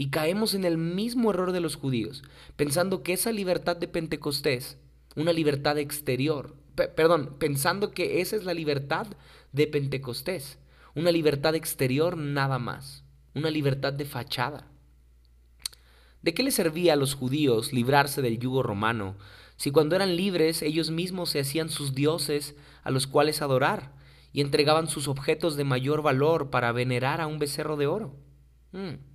Y 0.00 0.08
caemos 0.08 0.54
en 0.54 0.64
el 0.64 0.78
mismo 0.78 1.30
error 1.30 1.52
de 1.52 1.60
los 1.60 1.76
judíos, 1.76 2.22
pensando 2.56 3.02
que 3.02 3.12
esa 3.12 3.32
libertad 3.32 3.76
de 3.76 3.88
Pentecostés, 3.88 4.78
una 5.14 5.34
libertad 5.34 5.76
exterior, 5.76 6.56
perdón, 6.74 7.36
pensando 7.38 7.90
que 7.90 8.22
esa 8.22 8.36
es 8.36 8.44
la 8.44 8.54
libertad 8.54 9.06
de 9.52 9.66
Pentecostés, 9.66 10.58
una 10.94 11.10
libertad 11.12 11.54
exterior 11.54 12.16
nada 12.16 12.58
más 12.58 13.04
una 13.34 13.50
libertad 13.50 13.92
de 13.92 14.04
fachada. 14.04 14.66
¿De 16.22 16.34
qué 16.34 16.42
les 16.42 16.54
servía 16.54 16.94
a 16.94 16.96
los 16.96 17.14
judíos 17.14 17.72
librarse 17.72 18.22
del 18.22 18.38
yugo 18.38 18.62
romano 18.62 19.16
si 19.56 19.70
cuando 19.70 19.96
eran 19.96 20.16
libres 20.16 20.62
ellos 20.62 20.90
mismos 20.90 21.30
se 21.30 21.40
hacían 21.40 21.68
sus 21.68 21.94
dioses 21.94 22.56
a 22.82 22.90
los 22.90 23.06
cuales 23.06 23.42
adorar 23.42 23.92
y 24.32 24.40
entregaban 24.40 24.88
sus 24.88 25.08
objetos 25.08 25.56
de 25.56 25.64
mayor 25.64 26.02
valor 26.02 26.50
para 26.50 26.72
venerar 26.72 27.20
a 27.20 27.26
un 27.26 27.38
becerro 27.38 27.76
de 27.76 27.86
oro? 27.86 28.16
Mm. 28.72 29.09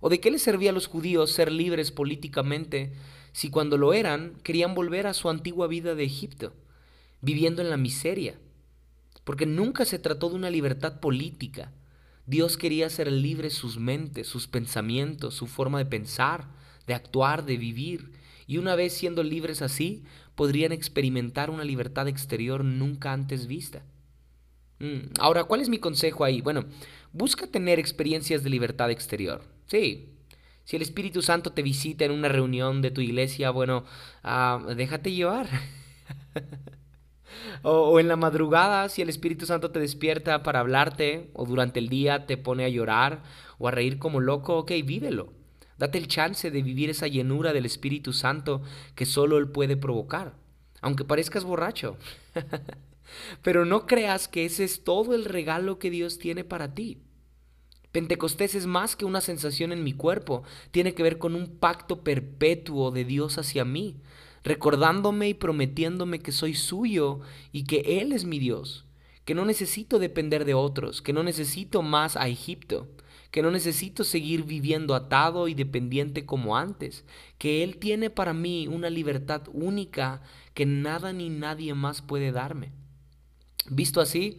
¿O 0.00 0.08
de 0.08 0.20
qué 0.20 0.30
les 0.30 0.42
servía 0.42 0.70
a 0.70 0.72
los 0.72 0.86
judíos 0.86 1.30
ser 1.30 1.52
libres 1.52 1.90
políticamente 1.90 2.92
si 3.32 3.50
cuando 3.50 3.76
lo 3.76 3.92
eran 3.92 4.34
querían 4.42 4.74
volver 4.74 5.06
a 5.06 5.14
su 5.14 5.28
antigua 5.28 5.66
vida 5.66 5.94
de 5.94 6.04
Egipto, 6.04 6.54
viviendo 7.20 7.62
en 7.62 7.70
la 7.70 7.76
miseria? 7.76 8.38
Porque 9.24 9.46
nunca 9.46 9.84
se 9.84 9.98
trató 9.98 10.30
de 10.30 10.36
una 10.36 10.50
libertad 10.50 11.00
política, 11.00 11.72
Dios 12.30 12.56
quería 12.56 12.86
hacer 12.86 13.10
libre 13.10 13.50
sus 13.50 13.78
mentes, 13.78 14.28
sus 14.28 14.46
pensamientos, 14.46 15.34
su 15.34 15.48
forma 15.48 15.78
de 15.78 15.86
pensar, 15.86 16.46
de 16.86 16.94
actuar, 16.94 17.44
de 17.44 17.56
vivir. 17.56 18.12
Y 18.46 18.58
una 18.58 18.76
vez 18.76 18.92
siendo 18.92 19.24
libres 19.24 19.62
así, 19.62 20.04
podrían 20.36 20.70
experimentar 20.70 21.50
una 21.50 21.64
libertad 21.64 22.06
exterior 22.06 22.64
nunca 22.64 23.12
antes 23.12 23.48
vista. 23.48 23.84
Mm, 24.78 25.12
ahora, 25.18 25.42
¿cuál 25.42 25.60
es 25.60 25.68
mi 25.68 25.78
consejo 25.78 26.24
ahí? 26.24 26.40
Bueno, 26.40 26.66
busca 27.12 27.48
tener 27.48 27.80
experiencias 27.80 28.44
de 28.44 28.50
libertad 28.50 28.92
exterior. 28.92 29.42
Sí, 29.70 30.18
si 30.64 30.74
el 30.74 30.82
Espíritu 30.82 31.22
Santo 31.22 31.52
te 31.52 31.62
visita 31.62 32.04
en 32.04 32.10
una 32.10 32.28
reunión 32.28 32.82
de 32.82 32.90
tu 32.90 33.00
iglesia, 33.00 33.50
bueno, 33.50 33.84
ah, 34.24 34.60
déjate 34.76 35.12
llevar. 35.12 35.48
O, 37.62 38.00
en 38.00 38.08
la 38.08 38.16
madrugada, 38.16 38.88
si 38.88 39.02
el 39.02 39.08
Espíritu 39.08 39.46
Santo 39.46 39.70
te 39.70 39.78
despierta 39.78 40.42
para 40.42 40.58
hablarte, 40.60 41.30
o 41.32 41.46
durante 41.46 41.78
el 41.78 41.88
día 41.88 42.26
te 42.26 42.36
pone 42.36 42.64
a 42.64 42.68
llorar 42.68 43.22
o 43.58 43.68
a 43.68 43.70
reír 43.70 44.00
como 44.00 44.18
loco, 44.18 44.58
ok, 44.58 44.72
vívelo. 44.84 45.32
Date 45.78 45.98
el 45.98 46.08
chance 46.08 46.50
de 46.50 46.62
vivir 46.62 46.90
esa 46.90 47.06
llenura 47.06 47.52
del 47.52 47.66
Espíritu 47.66 48.12
Santo 48.12 48.62
que 48.96 49.06
solo 49.06 49.38
Él 49.38 49.48
puede 49.48 49.76
provocar, 49.76 50.34
aunque 50.80 51.04
parezcas 51.04 51.44
borracho. 51.44 51.96
Pero 53.42 53.64
no 53.64 53.86
creas 53.86 54.26
que 54.26 54.44
ese 54.44 54.64
es 54.64 54.82
todo 54.82 55.14
el 55.14 55.24
regalo 55.24 55.78
que 55.78 55.90
Dios 55.90 56.18
tiene 56.18 56.42
para 56.42 56.74
ti. 56.74 56.98
Pentecostés 57.92 58.54
es 58.54 58.66
más 58.66 58.94
que 58.94 59.04
una 59.04 59.20
sensación 59.20 59.72
en 59.72 59.82
mi 59.82 59.92
cuerpo, 59.92 60.44
tiene 60.70 60.94
que 60.94 61.02
ver 61.02 61.18
con 61.18 61.34
un 61.34 61.48
pacto 61.48 62.02
perpetuo 62.04 62.92
de 62.92 63.04
Dios 63.04 63.36
hacia 63.36 63.64
mí, 63.64 63.96
recordándome 64.44 65.28
y 65.28 65.34
prometiéndome 65.34 66.20
que 66.20 66.32
soy 66.32 66.54
suyo 66.54 67.20
y 67.52 67.64
que 67.64 68.00
Él 68.00 68.12
es 68.12 68.24
mi 68.24 68.38
Dios, 68.38 68.86
que 69.24 69.34
no 69.34 69.44
necesito 69.44 69.98
depender 69.98 70.44
de 70.44 70.54
otros, 70.54 71.02
que 71.02 71.12
no 71.12 71.24
necesito 71.24 71.82
más 71.82 72.16
a 72.16 72.28
Egipto, 72.28 72.88
que 73.32 73.42
no 73.42 73.50
necesito 73.50 74.04
seguir 74.04 74.44
viviendo 74.44 74.94
atado 74.94 75.48
y 75.48 75.54
dependiente 75.54 76.26
como 76.26 76.56
antes, 76.56 77.04
que 77.38 77.62
Él 77.64 77.76
tiene 77.78 78.10
para 78.10 78.34
mí 78.34 78.68
una 78.68 78.90
libertad 78.90 79.42
única 79.52 80.22
que 80.54 80.66
nada 80.66 81.12
ni 81.12 81.28
nadie 81.28 81.74
más 81.74 82.02
puede 82.02 82.32
darme. 82.32 82.72
Visto 83.68 84.00
así, 84.00 84.38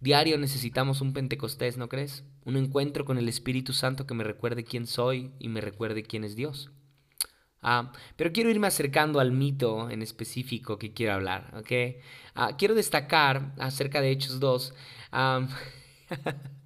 diario 0.00 0.38
necesitamos 0.38 1.00
un 1.00 1.12
Pentecostés, 1.12 1.76
¿no 1.76 1.88
crees? 1.88 2.24
Un 2.46 2.56
encuentro 2.56 3.04
con 3.04 3.18
el 3.18 3.28
Espíritu 3.28 3.72
Santo 3.72 4.06
que 4.06 4.14
me 4.14 4.24
recuerde 4.24 4.64
quién 4.64 4.86
soy 4.86 5.32
y 5.38 5.48
me 5.48 5.60
recuerde 5.60 6.04
quién 6.04 6.24
es 6.24 6.36
Dios. 6.36 6.70
Ah, 7.60 7.92
pero 8.14 8.32
quiero 8.32 8.50
irme 8.50 8.68
acercando 8.68 9.18
al 9.18 9.32
mito 9.32 9.90
en 9.90 10.00
específico 10.00 10.78
que 10.78 10.92
quiero 10.92 11.14
hablar, 11.14 11.52
¿ok? 11.58 11.96
Ah, 12.36 12.56
quiero 12.56 12.76
destacar 12.76 13.52
acerca 13.58 14.00
de 14.00 14.12
Hechos 14.12 14.38
2. 14.38 14.74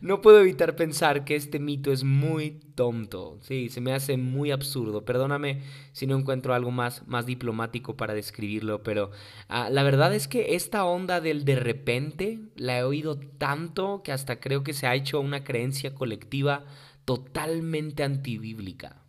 no 0.00 0.20
puedo 0.20 0.40
evitar 0.40 0.76
pensar 0.76 1.24
que 1.24 1.36
este 1.36 1.58
mito 1.58 1.92
es 1.92 2.04
muy 2.04 2.60
tonto, 2.74 3.38
sí, 3.42 3.68
se 3.68 3.80
me 3.80 3.92
hace 3.92 4.16
muy 4.16 4.50
absurdo. 4.50 5.04
Perdóname 5.04 5.62
si 5.92 6.06
no 6.06 6.16
encuentro 6.16 6.54
algo 6.54 6.70
más, 6.70 7.06
más 7.06 7.26
diplomático 7.26 7.96
para 7.96 8.14
describirlo, 8.14 8.82
pero 8.82 9.10
ah, 9.48 9.70
la 9.70 9.82
verdad 9.82 10.14
es 10.14 10.28
que 10.28 10.54
esta 10.54 10.84
onda 10.84 11.20
del 11.20 11.44
de 11.44 11.56
repente 11.56 12.40
la 12.56 12.78
he 12.78 12.82
oído 12.82 13.18
tanto 13.18 14.02
que 14.02 14.12
hasta 14.12 14.40
creo 14.40 14.64
que 14.64 14.72
se 14.72 14.86
ha 14.86 14.94
hecho 14.94 15.20
una 15.20 15.44
creencia 15.44 15.94
colectiva 15.94 16.64
totalmente 17.04 18.02
antibíblica. 18.02 19.02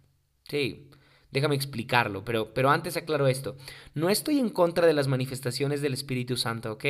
Sí, 0.48 0.90
Déjame 1.36 1.56
explicarlo, 1.56 2.24
pero, 2.24 2.54
pero 2.54 2.70
antes 2.70 2.96
aclaro 2.96 3.28
esto. 3.28 3.58
No 3.94 4.10
estoy 4.10 4.40
en 4.40 4.48
contra 4.48 4.88
de 4.88 4.94
las 4.94 5.10
manifestaciones 5.10 5.82
del 5.82 5.94
Espíritu 5.94 6.38
Santo, 6.38 6.72
¿ok? 6.72 6.86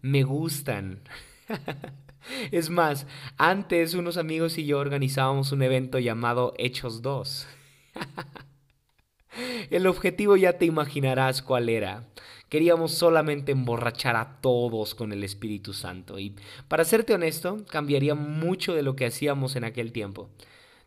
Me 0.00 0.22
gustan. 0.22 1.02
es 2.50 2.70
más, 2.70 3.06
antes 3.36 3.94
unos 3.94 4.16
amigos 4.16 4.58
y 4.58 4.66
yo 4.66 4.78
organizábamos 4.78 5.52
un 5.52 5.62
evento 5.62 5.98
llamado 5.98 6.54
Hechos 6.58 7.02
2. 7.02 7.46
El 9.70 9.86
objetivo 9.86 10.36
ya 10.36 10.58
te 10.58 10.66
imaginarás 10.66 11.42
cuál 11.42 11.68
era. 11.68 12.04
Queríamos 12.48 12.92
solamente 12.92 13.52
emborrachar 13.52 14.14
a 14.16 14.40
todos 14.42 14.94
con 14.94 15.12
el 15.12 15.24
Espíritu 15.24 15.72
Santo. 15.72 16.18
Y 16.18 16.36
para 16.68 16.84
serte 16.84 17.14
honesto, 17.14 17.64
cambiaría 17.70 18.14
mucho 18.14 18.74
de 18.74 18.82
lo 18.82 18.94
que 18.94 19.06
hacíamos 19.06 19.56
en 19.56 19.64
aquel 19.64 19.90
tiempo. 19.90 20.28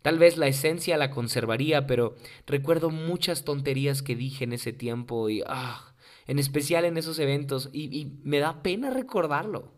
Tal 0.03 0.19
vez 0.19 0.37
la 0.37 0.45
esencia 0.45 0.97
la 0.97 1.09
conservaría, 1.09 1.87
pero 1.87 2.15
recuerdo 2.45 2.91
muchas 2.91 3.43
tonterías 3.43 4.03
que 4.03 4.15
dije 4.15 4.43
en 4.43 4.53
ese 4.53 4.71
tiempo 4.73 5.27
y, 5.29 5.41
ah, 5.47 5.95
en 6.27 6.37
especial 6.37 6.85
en 6.85 6.97
esos 6.97 7.17
eventos, 7.17 7.71
y, 7.73 7.85
y 7.85 8.19
me 8.23 8.37
da 8.37 8.61
pena 8.61 8.91
recordarlo. 8.91 9.74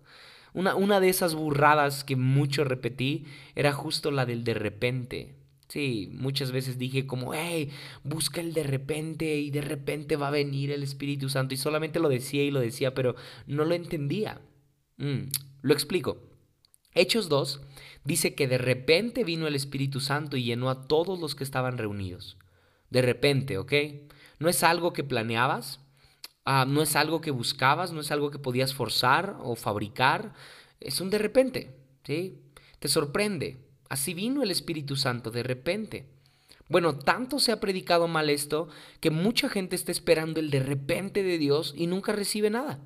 Una, 0.58 0.74
una, 0.74 1.00
de 1.00 1.08
esas 1.08 1.36
burradas 1.36 2.04
que 2.04 2.16
mucho 2.16 2.64
repetí 2.64 3.26
era 3.54 3.74
justo 3.74 4.10
la 4.10 4.26
del 4.26 4.44
de 4.44 4.56
repente. 4.56 5.36
Sí, 5.68 6.10
muchas 6.14 6.52
veces 6.52 6.80
dije 6.80 7.06
como, 7.06 7.36
hey, 7.36 7.70
busca 8.04 8.42
el 8.42 8.56
de 8.56 8.64
repente 8.64 9.38
y 9.38 9.52
de 9.52 9.62
repente 9.62 10.16
va 10.16 10.30
a 10.30 10.32
venir 10.32 10.72
el 10.72 10.82
Espíritu 10.82 11.30
Santo. 11.30 11.54
Y 11.54 11.58
solamente 11.58 12.00
lo 12.00 12.10
decía 12.10 12.44
y 12.44 12.50
lo 12.50 12.60
decía, 12.60 12.96
pero 12.96 13.16
no 13.46 13.66
lo 13.66 13.76
entendía. 13.76 14.42
Mm, 14.98 15.30
lo 15.62 15.74
explico. 15.76 16.24
Hechos 16.96 17.30
2 17.30 17.62
dice 18.04 18.34
que 18.34 18.48
de 18.48 18.58
repente 18.58 19.24
vino 19.24 19.46
el 19.46 19.54
Espíritu 19.54 20.00
Santo 20.00 20.38
y 20.38 20.44
llenó 20.44 20.72
a 20.72 20.88
todos 20.88 21.20
los 21.20 21.36
que 21.36 21.44
estaban 21.44 21.78
reunidos. 21.78 22.40
De 22.90 23.04
repente, 23.04 23.60
¿ok? 23.60 23.74
No 24.40 24.50
es 24.50 24.64
algo 24.64 24.92
que 24.92 25.04
planeabas, 25.04 25.82
uh, 26.48 26.66
no 26.66 26.82
es 26.82 26.96
algo 26.96 27.22
que 27.22 27.32
buscabas, 27.32 27.92
no 27.92 28.02
es 28.02 28.12
algo 28.12 28.32
que 28.32 28.40
podías 28.40 28.74
forzar 28.74 29.38
o 29.42 29.56
fabricar. 29.56 30.34
Es 30.80 31.02
un 31.02 31.10
de 31.10 31.18
repente, 31.18 31.76
¿sí? 32.04 32.40
Te 32.80 32.88
sorprende. 32.88 33.58
Así 33.90 34.14
vino 34.14 34.42
el 34.44 34.52
Espíritu 34.52 34.96
Santo 34.96 35.32
de 35.32 35.44
repente. 35.44 36.08
Bueno, 36.70 36.98
tanto 37.00 37.40
se 37.40 37.52
ha 37.52 37.60
predicado 37.60 38.08
mal 38.08 38.30
esto 38.30 38.68
que 39.00 39.10
mucha 39.10 39.50
gente 39.50 39.76
está 39.76 39.92
esperando 39.92 40.40
el 40.40 40.50
de 40.50 40.60
repente 40.60 41.24
de 41.24 41.38
Dios 41.38 41.74
y 41.78 41.88
nunca 41.88 42.12
recibe 42.12 42.50
nada. 42.50 42.80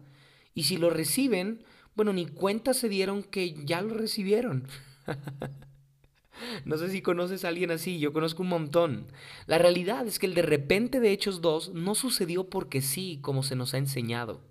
Y 0.54 0.64
si 0.64 0.78
lo 0.78 0.90
reciben, 0.90 1.64
bueno, 1.96 2.14
ni 2.14 2.28
cuenta 2.28 2.74
se 2.74 2.90
dieron 2.90 3.24
que 3.24 3.54
ya 3.66 3.82
lo 3.82 3.96
recibieron. 3.96 4.68
no 6.66 6.78
sé 6.78 6.90
si 6.90 7.02
conoces 7.02 7.46
a 7.46 7.50
alguien 7.50 7.72
así, 7.72 8.00
yo 8.00 8.14
conozco 8.14 8.44
un 8.44 8.50
montón. 8.50 9.08
La 9.48 9.58
realidad 9.58 10.08
es 10.08 10.20
que 10.20 10.26
el 10.26 10.34
de 10.34 10.42
repente 10.42 11.00
de 11.00 11.12
Hechos 11.12 11.42
2 11.42 11.74
no 11.74 11.96
sucedió 11.96 12.50
porque 12.50 12.82
sí, 12.82 13.20
como 13.22 13.44
se 13.44 13.56
nos 13.56 13.74
ha 13.74 13.78
enseñado. 13.78 14.42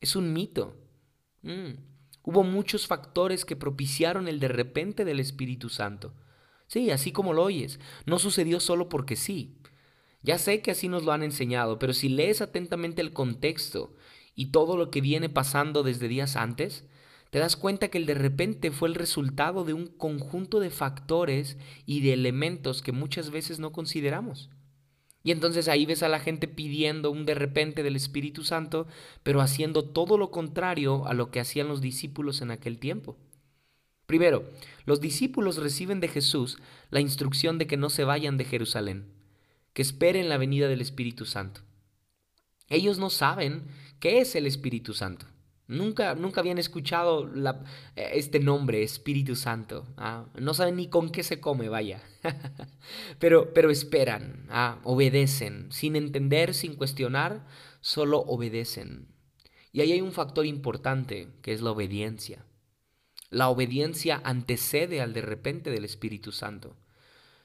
Es 0.00 0.16
un 0.16 0.32
mito. 0.32 0.76
Mm. 1.42 1.72
Hubo 2.22 2.44
muchos 2.44 2.86
factores 2.86 3.44
que 3.44 3.56
propiciaron 3.56 4.28
el 4.28 4.40
de 4.40 4.48
repente 4.48 5.04
del 5.04 5.20
Espíritu 5.20 5.68
Santo. 5.68 6.12
Sí, 6.66 6.90
así 6.90 7.12
como 7.12 7.32
lo 7.32 7.42
oyes, 7.42 7.80
no 8.04 8.18
sucedió 8.18 8.60
solo 8.60 8.88
porque 8.88 9.16
sí. 9.16 9.56
Ya 10.22 10.38
sé 10.38 10.60
que 10.60 10.72
así 10.72 10.88
nos 10.88 11.04
lo 11.04 11.12
han 11.12 11.22
enseñado, 11.22 11.78
pero 11.78 11.94
si 11.94 12.08
lees 12.08 12.42
atentamente 12.42 13.00
el 13.00 13.12
contexto 13.12 13.94
y 14.34 14.46
todo 14.46 14.76
lo 14.76 14.90
que 14.90 15.00
viene 15.00 15.28
pasando 15.28 15.82
desde 15.82 16.08
días 16.08 16.36
antes, 16.36 16.84
te 17.30 17.38
das 17.38 17.56
cuenta 17.56 17.88
que 17.88 17.98
el 17.98 18.06
de 18.06 18.14
repente 18.14 18.70
fue 18.70 18.88
el 18.88 18.94
resultado 18.94 19.64
de 19.64 19.74
un 19.74 19.86
conjunto 19.86 20.60
de 20.60 20.70
factores 20.70 21.56
y 21.84 22.00
de 22.00 22.14
elementos 22.14 22.82
que 22.82 22.92
muchas 22.92 23.30
veces 23.30 23.58
no 23.58 23.72
consideramos. 23.72 24.50
Y 25.22 25.32
entonces 25.32 25.68
ahí 25.68 25.84
ves 25.84 26.02
a 26.02 26.08
la 26.08 26.20
gente 26.20 26.48
pidiendo 26.48 27.10
un 27.10 27.26
de 27.26 27.34
repente 27.34 27.82
del 27.82 27.96
Espíritu 27.96 28.44
Santo, 28.44 28.86
pero 29.22 29.42
haciendo 29.42 29.84
todo 29.84 30.16
lo 30.16 30.30
contrario 30.30 31.06
a 31.06 31.12
lo 31.12 31.30
que 31.30 31.40
hacían 31.40 31.68
los 31.68 31.80
discípulos 31.80 32.40
en 32.40 32.50
aquel 32.50 32.78
tiempo. 32.78 33.18
Primero, 34.06 34.48
los 34.86 35.02
discípulos 35.02 35.56
reciben 35.58 36.00
de 36.00 36.08
Jesús 36.08 36.56
la 36.88 37.00
instrucción 37.00 37.58
de 37.58 37.66
que 37.66 37.76
no 37.76 37.90
se 37.90 38.04
vayan 38.04 38.38
de 38.38 38.46
Jerusalén, 38.46 39.12
que 39.74 39.82
esperen 39.82 40.30
la 40.30 40.38
venida 40.38 40.66
del 40.66 40.80
Espíritu 40.80 41.26
Santo. 41.26 41.60
Ellos 42.70 42.98
no 42.98 43.10
saben 43.10 43.66
qué 44.00 44.20
es 44.20 44.34
el 44.34 44.46
Espíritu 44.46 44.94
Santo. 44.94 45.26
Nunca, 45.68 46.14
nunca 46.14 46.40
habían 46.40 46.56
escuchado 46.56 47.30
eh, 47.94 48.10
este 48.14 48.40
nombre, 48.40 48.82
Espíritu 48.82 49.36
Santo. 49.36 49.86
¿ah? 49.98 50.24
No 50.34 50.54
saben 50.54 50.76
ni 50.76 50.88
con 50.88 51.10
qué 51.10 51.22
se 51.22 51.40
come, 51.40 51.68
vaya. 51.68 52.02
pero, 53.18 53.52
pero 53.52 53.70
esperan, 53.70 54.46
¿ah? 54.48 54.80
obedecen, 54.82 55.70
sin 55.70 55.94
entender, 55.94 56.54
sin 56.54 56.74
cuestionar, 56.74 57.46
solo 57.82 58.20
obedecen. 58.20 59.08
Y 59.70 59.82
ahí 59.82 59.92
hay 59.92 60.00
un 60.00 60.12
factor 60.12 60.46
importante, 60.46 61.28
que 61.42 61.52
es 61.52 61.60
la 61.60 61.72
obediencia. 61.72 62.46
La 63.28 63.50
obediencia 63.50 64.22
antecede 64.24 65.02
al 65.02 65.12
de 65.12 65.20
repente 65.20 65.70
del 65.70 65.84
Espíritu 65.84 66.32
Santo. 66.32 66.78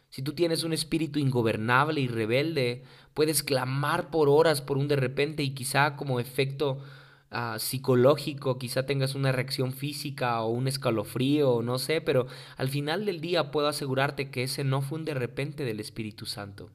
Si 0.10 0.22
tú 0.22 0.32
tienes 0.32 0.64
un 0.64 0.72
espíritu 0.72 1.20
ingobernable 1.20 2.00
y 2.00 2.08
rebelde, 2.08 2.84
puedes 3.14 3.44
clamar 3.44 4.12
por 4.12 4.30
horas 4.30 4.62
por 4.62 4.78
un 4.78 4.88
de 4.88 4.96
repente 4.96 5.44
y 5.44 5.54
quizá 5.54 5.98
como 5.98 6.22
efecto 6.22 6.82
Ah, 7.36 7.58
psicológico, 7.58 8.60
quizá 8.60 8.86
tengas 8.86 9.16
una 9.16 9.32
reacción 9.32 9.74
física 9.74 10.40
o 10.44 10.50
un 10.52 10.68
escalofrío, 10.68 11.64
no 11.64 11.80
sé, 11.80 12.00
pero 12.00 12.28
al 12.58 12.70
final 12.70 13.06
del 13.08 13.22
día 13.22 13.50
puedo 13.50 13.68
asegurarte 13.68 14.30
que 14.30 14.44
ese 14.44 14.64
no 14.64 14.84
fue 14.84 15.00
un 15.00 15.06
de 15.06 15.16
repente 15.16 15.66
del 15.66 15.80
Espíritu 15.80 16.28
Santo. 16.28 16.70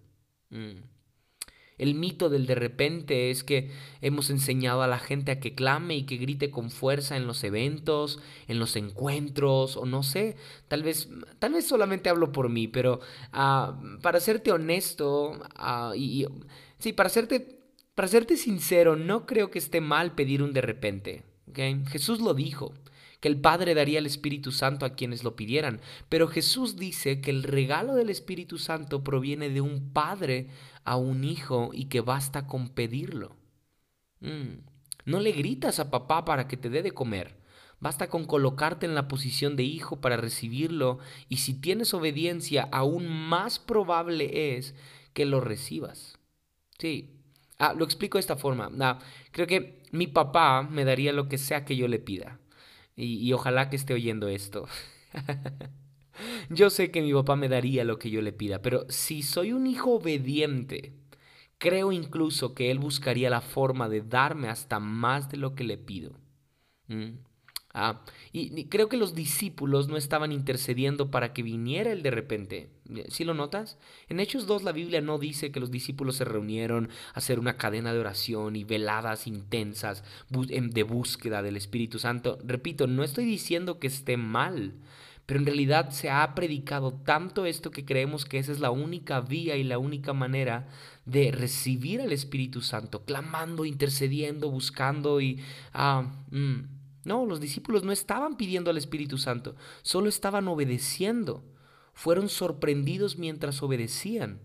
Mm. 0.51 0.81
El 1.79 1.95
mito 1.95 2.29
del 2.29 2.47
de 2.47 2.57
repente 2.57 3.31
es 3.31 3.45
que 3.45 3.71
hemos 4.01 4.31
enseñado 4.31 4.83
a 4.83 4.89
la 4.89 4.99
gente 4.99 5.31
a 5.31 5.39
que 5.39 5.55
clame 5.55 5.95
y 5.95 6.07
que 6.07 6.17
grite 6.17 6.51
con 6.51 6.73
fuerza 6.73 7.17
en 7.17 7.29
los 7.29 7.45
eventos, 7.45 8.19
en 8.49 8.59
los 8.59 8.75
encuentros, 8.75 9.77
o 9.77 9.87
no 9.87 10.03
sé, 10.03 10.37
tal 10.67 10.83
vez, 10.83 11.09
tal 11.39 11.53
vez 11.53 11.69
solamente 11.69 12.11
hablo 12.11 12.33
por 12.33 12.49
mí, 12.49 12.67
pero 12.67 12.99
ah, 13.33 13.81
para 14.03 14.19
serte 14.19 14.51
honesto, 14.51 15.39
uh, 15.61 15.95
y, 15.95 16.27
sí, 16.81 16.93
para 16.93 17.11
serte 17.11 17.58
para 17.99 18.07
serte 18.07 18.37
sincero, 18.37 18.95
no 18.95 19.27
creo 19.27 19.51
que 19.51 19.59
esté 19.59 19.81
mal 19.81 20.15
pedir 20.15 20.41
un 20.41 20.53
de 20.53 20.61
repente. 20.61 21.25
Jesús 21.89 22.21
lo 22.21 22.33
dijo, 22.33 22.73
que 23.19 23.27
el 23.27 23.41
Padre 23.41 23.75
daría 23.75 23.99
el 23.99 24.07
Espíritu 24.07 24.53
Santo 24.53 24.87
a 24.87 24.95
quienes 24.95 25.25
lo 25.25 25.35
pidieran, 25.35 25.81
pero 26.09 26.29
Jesús 26.29 26.77
dice 26.77 27.21
que 27.21 27.33
el 27.33 27.43
regalo 27.43 27.97
del 27.97 28.09
Espíritu 28.09 28.57
Santo 28.57 29.03
proviene 29.03 29.49
de 29.49 29.63
un 29.63 29.93
Padre 29.93 30.47
a 30.85 30.95
un 30.95 31.25
Hijo 31.25 31.71
y 31.73 31.87
que 31.87 32.01
basta 32.01 32.47
con 32.47 32.69
pedirlo. 32.69 33.35
Mm. 34.21 34.61
No 35.05 35.19
le 35.19 35.33
gritas 35.33 35.81
a 35.81 35.91
papá 35.91 36.25
para 36.25 36.47
que 36.47 36.57
te 36.57 36.71
dé 36.71 36.85
de 36.85 36.93
comer. 36.93 37.35
Basta 37.81 38.09
con 38.09 38.27
colocarte 38.27 38.87
en 38.87 38.95
la 38.95 39.09
posición 39.09 39.57
de 39.57 39.65
hijo 39.65 40.01
para 40.01 40.17
recibirlo 40.17 41.01
y 41.29 41.39
si 41.39 41.53
tienes 41.53 41.95
obediencia, 41.95 42.69
aún 42.71 43.09
más 43.09 43.59
probable 43.59 44.57
es 44.57 44.77
que 45.15 45.27
lo 45.27 45.41
recibas. 45.41 46.21
Sí, 46.79 47.18
Ah, 47.59 47.75
lo 47.75 47.85
explico 47.85 48.19
de 48.19 48.21
esta 48.21 48.37
forma. 48.37 48.71
Ah, 48.81 48.99
creo 49.33 49.47
que 49.47 49.83
mi 49.93 50.07
papá 50.07 50.63
me 50.63 50.85
daría 50.85 51.13
lo 51.13 51.29
que 51.29 51.39
sea 51.39 51.65
que 51.65 51.77
yo 51.77 51.89
le 51.89 51.99
pida. 51.99 52.39
Y, 52.97 53.33
ojalá 53.33 53.71
que 53.71 53.77
esté 53.77 53.95
oyendo 53.95 54.29
esto. 54.29 54.67
yo 56.51 56.69
sé 56.71 56.91
que 56.91 57.01
mi 57.01 57.13
papá 57.13 57.37
me 57.37 57.49
daría 57.49 57.85
lo 57.85 57.99
que 57.99 58.11
yo 58.11 58.23
le 58.23 58.33
pida, 58.33 58.61
pero 58.61 58.87
si 58.89 59.23
soy 59.23 59.53
un 59.53 59.69
hijo 59.69 59.95
obediente, 59.95 60.95
creo 61.59 61.93
incluso 61.93 62.55
que 62.55 62.71
él 62.73 62.81
buscaría 62.81 63.31
la 63.31 63.41
forma 63.41 63.89
de 63.89 64.03
darme 64.03 64.49
hasta 64.49 64.81
más 64.81 65.31
de 65.31 65.37
lo 65.37 65.55
que 65.55 65.65
le 65.65 65.79
pido. 65.79 66.13
¿Mm? 66.89 67.19
Ah, 67.75 68.03
y, 68.33 68.65
creo 68.67 68.89
que 68.89 68.97
los 68.97 69.15
discípulos 69.15 69.89
no 69.89 69.97
estaban 69.97 70.33
intercediendo 70.33 71.11
para 71.11 71.33
que 71.33 71.43
viniera 71.43 71.93
él 71.93 72.03
de 72.03 72.11
repente. 72.11 72.71
¿Sí 73.09 73.25
lo 73.25 73.35
notas? 73.35 73.77
En 74.09 74.19
Hechos 74.19 74.47
2 74.47 74.63
la 74.63 74.73
Biblia 74.73 75.01
no 75.01 75.19
dice 75.19 75.53
que 75.53 75.61
los 75.61 75.71
discípulos 75.71 76.17
se 76.17 76.25
reunieron 76.25 76.89
a 77.15 77.19
hacer 77.19 77.39
una 77.39 77.59
cadena 77.59 77.93
de 77.93 77.99
oración 77.99 78.57
y 78.57 78.65
veladas 78.65 79.27
intensas 79.27 80.05
em, 80.49 80.71
de 80.71 80.83
búsqueda 80.85 81.43
del 81.43 81.57
Espíritu 81.57 81.99
Santo. 81.99 82.39
Repito, 82.45 82.87
no 82.87 83.05
estoy 83.05 83.27
diciendo 83.27 83.79
que 83.79 83.89
esté 83.89 84.17
mal, 84.17 84.73
pero 85.27 85.41
en 85.41 85.47
realidad 85.47 85.91
se 85.91 86.09
ha 86.09 86.35
predicado 86.35 86.93
tanto 86.93 87.45
esto 87.45 87.71
que 87.71 87.85
creemos 87.85 88.25
que 88.25 88.39
esa 88.39 88.53
es 88.53 88.61
la 88.61 88.71
única 88.71 89.21
vía 89.21 89.57
y 89.57 89.65
la 89.65 89.79
única 89.79 90.15
manera 90.15 90.69
de 91.05 91.31
recibir 91.31 92.01
al 92.01 92.13
Espíritu 92.13 92.63
Santo, 92.63 93.05
clamando, 93.05 93.65
intercediendo, 93.65 94.51
buscando 94.51 95.21
y... 95.21 95.41
Ah, 95.75 96.11
mm, 96.31 96.79
no, 97.05 97.25
los 97.27 97.41
discípulos 97.41 97.85
no 97.85 97.93
estaban 97.93 98.37
pidiendo 98.37 98.71
al 98.71 98.77
Espíritu 98.77 99.19
Santo, 99.19 99.57
solo 99.83 100.09
estaban 100.09 100.49
obedeciendo. 100.49 101.43
Fueron 101.99 102.29
sorprendidos 102.29 103.19
mientras 103.19 103.61
obedecían. 103.61 104.39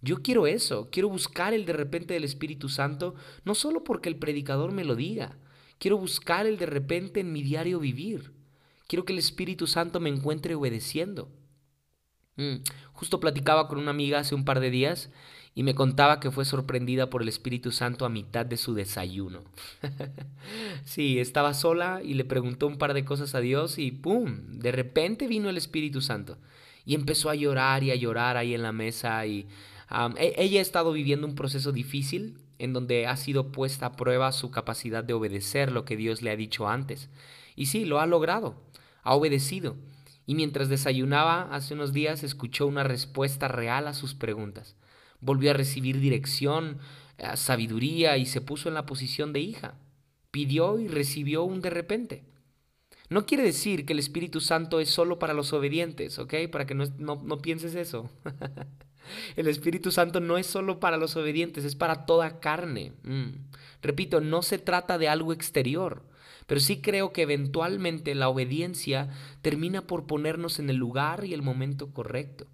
Yo 0.00 0.20
quiero 0.20 0.48
eso, 0.48 0.88
quiero 0.90 1.08
buscar 1.08 1.54
el 1.54 1.64
de 1.64 1.72
repente 1.72 2.12
del 2.12 2.24
Espíritu 2.24 2.68
Santo, 2.68 3.14
no 3.44 3.54
solo 3.54 3.84
porque 3.84 4.08
el 4.08 4.16
predicador 4.16 4.72
me 4.72 4.82
lo 4.82 4.96
diga, 4.96 5.38
quiero 5.78 5.96
buscar 5.96 6.44
el 6.44 6.58
de 6.58 6.66
repente 6.66 7.20
en 7.20 7.32
mi 7.32 7.44
diario 7.44 7.78
vivir. 7.78 8.32
Quiero 8.88 9.04
que 9.04 9.12
el 9.12 9.20
Espíritu 9.20 9.68
Santo 9.68 10.00
me 10.00 10.10
encuentre 10.10 10.56
obedeciendo. 10.56 11.30
Mm, 12.34 12.64
justo 12.94 13.20
platicaba 13.20 13.68
con 13.68 13.78
una 13.78 13.92
amiga 13.92 14.18
hace 14.18 14.34
un 14.34 14.44
par 14.44 14.58
de 14.58 14.70
días 14.70 15.08
y 15.54 15.62
me 15.62 15.76
contaba 15.76 16.18
que 16.18 16.32
fue 16.32 16.44
sorprendida 16.44 17.10
por 17.10 17.22
el 17.22 17.28
Espíritu 17.28 17.70
Santo 17.70 18.06
a 18.06 18.08
mitad 18.08 18.44
de 18.44 18.56
su 18.56 18.74
desayuno. 18.74 19.44
sí, 20.84 21.20
estaba 21.20 21.54
sola 21.54 22.00
y 22.02 22.14
le 22.14 22.24
preguntó 22.24 22.66
un 22.66 22.76
par 22.76 22.92
de 22.92 23.04
cosas 23.04 23.36
a 23.36 23.40
Dios 23.40 23.78
y 23.78 23.92
¡pum! 23.92 24.58
De 24.58 24.72
repente 24.72 25.28
vino 25.28 25.48
el 25.48 25.56
Espíritu 25.56 26.00
Santo 26.00 26.38
y 26.88 26.94
empezó 26.94 27.28
a 27.28 27.34
llorar 27.34 27.84
y 27.84 27.90
a 27.90 27.96
llorar 27.96 28.38
ahí 28.38 28.54
en 28.54 28.62
la 28.62 28.72
mesa 28.72 29.26
y 29.26 29.46
E, 30.16 30.34
ella 30.38 30.58
ha 30.58 30.62
estado 30.62 30.90
viviendo 30.90 31.26
un 31.26 31.34
proceso 31.34 31.70
difícil 31.70 32.38
en 32.58 32.72
donde 32.72 33.06
ha 33.06 33.14
sido 33.18 33.52
puesta 33.52 33.84
a 33.84 33.92
prueba 33.92 34.32
su 34.32 34.50
capacidad 34.50 35.04
de 35.04 35.12
obedecer 35.12 35.70
lo 35.70 35.84
que 35.84 35.98
Dios 35.98 36.22
le 36.22 36.30
ha 36.30 36.36
dicho 36.36 36.66
antes. 36.66 37.10
Y 37.56 37.66
sí, 37.66 37.84
lo 37.84 38.00
ha 38.00 38.06
logrado, 38.06 38.56
ha 39.02 39.14
obedecido. 39.14 39.76
Y 40.24 40.34
mientras 40.34 40.70
desayunaba 40.70 41.54
hace 41.54 41.74
unos 41.74 41.92
días 41.92 42.22
escuchó 42.22 42.66
una 42.66 42.84
respuesta 42.84 43.48
real 43.48 43.86
a 43.86 43.92
sus 43.92 44.14
preguntas. 44.14 44.74
Volvió 45.20 45.50
a 45.50 45.54
recibir 45.54 46.00
dirección, 46.00 46.78
eh, 47.18 47.36
sabiduría 47.36 48.16
y 48.16 48.24
se 48.24 48.40
puso 48.40 48.70
en 48.70 48.74
la 48.74 48.86
posición 48.86 49.34
de 49.34 49.40
hija. 49.40 49.74
Pidió 50.30 50.78
y 50.78 50.88
recibió 50.88 51.44
un 51.44 51.60
de 51.60 51.68
repente. 51.68 52.24
No 53.10 53.24
quiere 53.24 53.42
decir 53.42 53.86
que 53.86 53.94
el 53.94 53.98
Espíritu 53.98 54.40
Santo 54.40 54.80
es 54.80 54.90
solo 54.90 55.18
para 55.18 55.32
los 55.32 55.52
obedientes, 55.52 56.18
¿ok? 56.18 56.34
Para 56.52 56.66
que 56.66 56.74
no, 56.74 56.84
no, 56.98 57.38
pienses 57.38 57.74
eso. 57.74 58.10
el 59.36 59.48
Espíritu 59.48 59.90
Santo 59.90 60.20
no 60.20 60.36
es 60.36 60.46
solo 60.46 60.78
para 60.78 60.98
los 60.98 61.16
obedientes, 61.16 61.64
es 61.64 61.74
para 61.74 62.04
toda 62.04 62.38
carne. 62.40 62.92
Mm. 63.04 63.30
Repito, 63.80 64.20
no 64.20 64.42
se 64.42 64.58
trata 64.58 64.98
de 64.98 65.08
algo 65.08 65.32
exterior, 65.32 66.02
pero 66.46 66.60
sí 66.60 66.82
creo 66.82 67.12
que 67.12 67.22
eventualmente 67.22 68.14
la 68.14 68.28
obediencia 68.28 69.08
termina 69.40 69.86
por 69.86 70.06
ponernos 70.06 70.58
en 70.58 70.68
el 70.68 70.76
lugar 70.76 71.24
y 71.24 71.32
el 71.32 71.42
momento 71.42 71.92
correcto. 71.94 72.46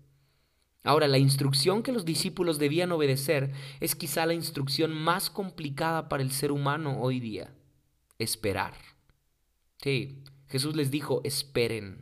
Ahora, 0.84 1.08
la 1.08 1.18
instrucción 1.18 1.82
que 1.82 1.92
los 1.92 2.04
discípulos 2.04 2.58
debían 2.58 2.92
obedecer 2.92 3.52
es 3.80 3.94
quizá 3.94 4.26
la 4.26 4.34
instrucción 4.34 4.92
más 4.92 5.30
complicada 5.30 6.08
para 6.08 6.22
el 6.22 6.30
ser 6.30 6.52
humano 6.52 7.00
hoy 7.00 7.20
día, 7.20 7.54
esperar. 8.18 8.74
Sí, 9.82 10.22
Jesús 10.54 10.76
les 10.76 10.92
dijo, 10.92 11.20
esperen, 11.24 11.98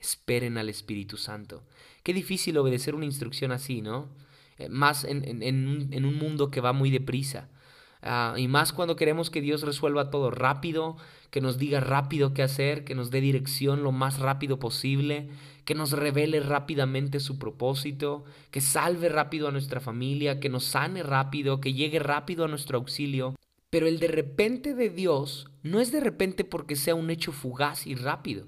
esperen 0.00 0.58
al 0.58 0.68
Espíritu 0.68 1.16
Santo. 1.16 1.62
Qué 2.02 2.12
difícil 2.12 2.58
obedecer 2.58 2.96
una 2.96 3.04
instrucción 3.04 3.52
así, 3.52 3.82
¿no? 3.82 4.08
Eh, 4.58 4.68
más 4.68 5.04
en, 5.04 6.04
un 6.04 6.18
mundo 6.18 6.50
que 6.50 6.60
va 6.60 6.72
muy 6.72 6.90
deprisa. 6.90 7.48
Ah, 8.02 8.34
y 8.36 8.48
más 8.48 8.72
cuando 8.72 8.96
queremos 8.96 9.30
que 9.30 9.40
Dios 9.40 9.62
resuelva 9.62 10.10
todo 10.10 10.32
rápido, 10.32 10.96
que 11.30 11.40
nos 11.40 11.56
diga 11.56 11.78
rápido 11.78 12.34
qué 12.34 12.42
hacer, 12.42 12.82
que 12.82 12.96
nos 12.96 13.12
dé 13.12 13.20
dirección 13.20 13.84
lo 13.84 13.92
más 13.92 14.18
rápido 14.18 14.58
posible, 14.58 15.28
que 15.64 15.76
nos 15.76 15.92
revele 15.92 16.40
rápidamente 16.40 17.20
su 17.20 17.38
propósito, 17.38 18.24
que 18.50 18.60
salve 18.60 19.08
rápido 19.08 19.46
a 19.46 19.52
nuestra 19.52 19.78
familia, 19.78 20.40
que 20.40 20.48
nos 20.48 20.64
sane 20.64 21.04
rápido, 21.04 21.60
que 21.60 21.74
llegue 21.74 22.00
rápido 22.00 22.44
a 22.44 22.48
nuestro 22.48 22.76
auxilio. 22.76 23.36
Pero 23.74 23.88
el 23.88 23.98
de 23.98 24.06
repente 24.06 24.72
de 24.72 24.88
Dios 24.88 25.48
no 25.64 25.80
es 25.80 25.90
de 25.90 25.98
repente 25.98 26.44
porque 26.44 26.76
sea 26.76 26.94
un 26.94 27.10
hecho 27.10 27.32
fugaz 27.32 27.88
y 27.88 27.96
rápido. 27.96 28.46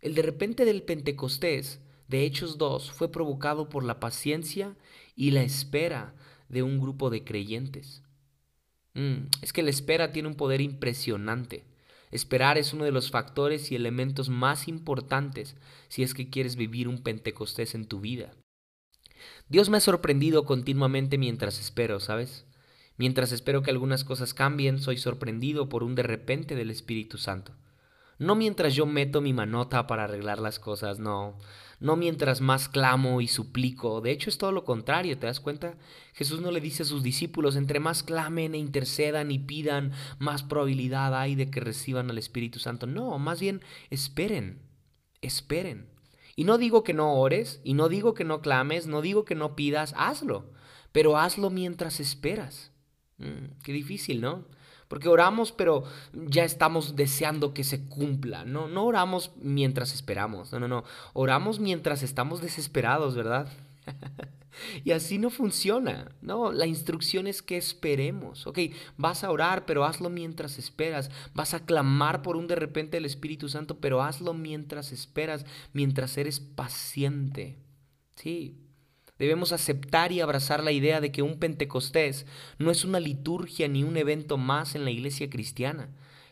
El 0.00 0.14
de 0.14 0.22
repente 0.22 0.64
del 0.64 0.82
Pentecostés, 0.82 1.82
de 2.08 2.24
Hechos 2.24 2.56
2, 2.56 2.90
fue 2.90 3.12
provocado 3.12 3.68
por 3.68 3.84
la 3.84 4.00
paciencia 4.00 4.74
y 5.14 5.32
la 5.32 5.42
espera 5.42 6.14
de 6.48 6.62
un 6.62 6.80
grupo 6.80 7.10
de 7.10 7.22
creyentes. 7.22 8.02
Mm, 8.94 9.26
es 9.42 9.52
que 9.52 9.62
la 9.62 9.68
espera 9.68 10.10
tiene 10.10 10.28
un 10.28 10.36
poder 10.36 10.62
impresionante. 10.62 11.66
Esperar 12.10 12.56
es 12.56 12.72
uno 12.72 12.84
de 12.84 12.92
los 12.92 13.10
factores 13.10 13.70
y 13.70 13.76
elementos 13.76 14.30
más 14.30 14.68
importantes 14.68 15.54
si 15.88 16.02
es 16.02 16.14
que 16.14 16.30
quieres 16.30 16.56
vivir 16.56 16.88
un 16.88 17.02
Pentecostés 17.02 17.74
en 17.74 17.84
tu 17.84 18.00
vida. 18.00 18.32
Dios 19.50 19.68
me 19.68 19.76
ha 19.76 19.80
sorprendido 19.80 20.46
continuamente 20.46 21.18
mientras 21.18 21.60
espero, 21.60 22.00
¿sabes? 22.00 22.46
Mientras 22.98 23.32
espero 23.32 23.62
que 23.62 23.70
algunas 23.70 24.04
cosas 24.04 24.32
cambien, 24.32 24.78
soy 24.78 24.96
sorprendido 24.96 25.68
por 25.68 25.82
un 25.82 25.94
de 25.94 26.02
repente 26.02 26.54
del 26.54 26.70
Espíritu 26.70 27.18
Santo. 27.18 27.52
No 28.18 28.34
mientras 28.34 28.74
yo 28.74 28.86
meto 28.86 29.20
mi 29.20 29.34
manota 29.34 29.86
para 29.86 30.04
arreglar 30.04 30.38
las 30.38 30.58
cosas, 30.58 30.98
no. 30.98 31.36
No 31.78 31.96
mientras 31.96 32.40
más 32.40 32.70
clamo 32.70 33.20
y 33.20 33.28
suplico. 33.28 34.00
De 34.00 34.10
hecho 34.10 34.30
es 34.30 34.38
todo 34.38 34.50
lo 34.52 34.64
contrario, 34.64 35.18
¿te 35.18 35.26
das 35.26 35.40
cuenta? 35.40 35.76
Jesús 36.14 36.40
no 36.40 36.50
le 36.50 36.62
dice 36.62 36.84
a 36.84 36.86
sus 36.86 37.02
discípulos, 37.02 37.56
entre 37.56 37.78
más 37.78 38.02
clamen 38.02 38.54
e 38.54 38.58
intercedan 38.58 39.30
y 39.30 39.38
pidan, 39.38 39.92
más 40.18 40.42
probabilidad 40.42 41.14
hay 41.14 41.34
de 41.34 41.50
que 41.50 41.60
reciban 41.60 42.08
al 42.08 42.16
Espíritu 42.16 42.58
Santo. 42.58 42.86
No, 42.86 43.18
más 43.18 43.40
bien 43.40 43.60
esperen, 43.90 44.62
esperen. 45.20 45.90
Y 46.34 46.44
no 46.44 46.56
digo 46.56 46.82
que 46.82 46.94
no 46.94 47.14
ores, 47.14 47.60
y 47.64 47.74
no 47.74 47.90
digo 47.90 48.14
que 48.14 48.24
no 48.24 48.40
clames, 48.40 48.86
no 48.86 49.02
digo 49.02 49.26
que 49.26 49.34
no 49.34 49.54
pidas, 49.54 49.94
hazlo. 49.98 50.52
Pero 50.92 51.18
hazlo 51.18 51.50
mientras 51.50 52.00
esperas. 52.00 52.72
Mm, 53.18 53.60
qué 53.62 53.72
difícil, 53.72 54.20
¿no? 54.20 54.44
Porque 54.88 55.08
oramos, 55.08 55.50
pero 55.50 55.82
ya 56.12 56.44
estamos 56.44 56.94
deseando 56.94 57.52
que 57.52 57.64
se 57.64 57.86
cumpla. 57.86 58.44
No, 58.44 58.68
no 58.68 58.84
oramos 58.84 59.32
mientras 59.36 59.92
esperamos. 59.92 60.52
No, 60.52 60.60
no, 60.60 60.68
no. 60.68 60.84
Oramos 61.12 61.58
mientras 61.58 62.02
estamos 62.02 62.40
desesperados, 62.40 63.16
¿verdad? 63.16 63.48
y 64.84 64.92
así 64.92 65.18
no 65.18 65.30
funciona. 65.30 66.12
No, 66.22 66.52
la 66.52 66.66
instrucción 66.66 67.26
es 67.26 67.42
que 67.42 67.56
esperemos. 67.56 68.46
Ok, 68.46 68.60
vas 68.96 69.24
a 69.24 69.30
orar, 69.32 69.66
pero 69.66 69.84
hazlo 69.84 70.08
mientras 70.08 70.56
esperas. 70.56 71.10
Vas 71.34 71.52
a 71.54 71.66
clamar 71.66 72.22
por 72.22 72.36
un 72.36 72.46
de 72.46 72.54
repente 72.54 72.96
el 72.96 73.06
Espíritu 73.06 73.48
Santo, 73.48 73.78
pero 73.80 74.02
hazlo 74.02 74.34
mientras 74.34 74.92
esperas, 74.92 75.44
mientras 75.72 76.16
eres 76.16 76.38
paciente. 76.38 77.58
Sí, 78.14 78.65
Debemos 79.18 79.52
aceptar 79.52 80.12
y 80.12 80.20
abrazar 80.20 80.62
la 80.62 80.72
idea 80.72 81.00
de 81.00 81.10
que 81.10 81.22
un 81.22 81.38
Pentecostés 81.38 82.26
no 82.58 82.70
es 82.70 82.84
una 82.84 83.00
liturgia 83.00 83.66
ni 83.66 83.82
un 83.82 83.96
evento 83.96 84.36
más 84.36 84.74
en 84.74 84.84
la 84.84 84.90
iglesia 84.90 85.30
cristiana. 85.30 85.88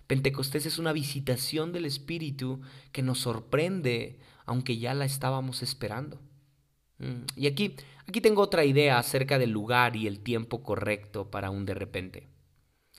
Pentecostés 0.07 0.67
es 0.67 0.79
una 0.79 0.93
visitación 0.93 1.73
del 1.73 1.87
Espíritu 1.87 2.61
que 2.93 3.03
nos 3.03 3.21
sorprende, 3.21 4.19
aunque 4.45 4.77
ya 4.77 4.93
la 4.93 5.07
estábamos 5.07 5.63
esperando. 5.63 6.21
Mm, 6.99 7.25
y 7.37 7.47
aquí, 7.47 7.75
aquí 8.07 8.21
tengo 8.21 8.43
otra 8.43 8.67
idea 8.67 8.99
acerca 8.99 9.39
del 9.39 9.51
lugar 9.51 9.97
y 9.97 10.07
el 10.07 10.21
tiempo 10.21 10.63
correcto 10.63 11.31
para 11.31 11.49
un 11.49 11.65
de 11.65 11.75
repente. 11.75 12.29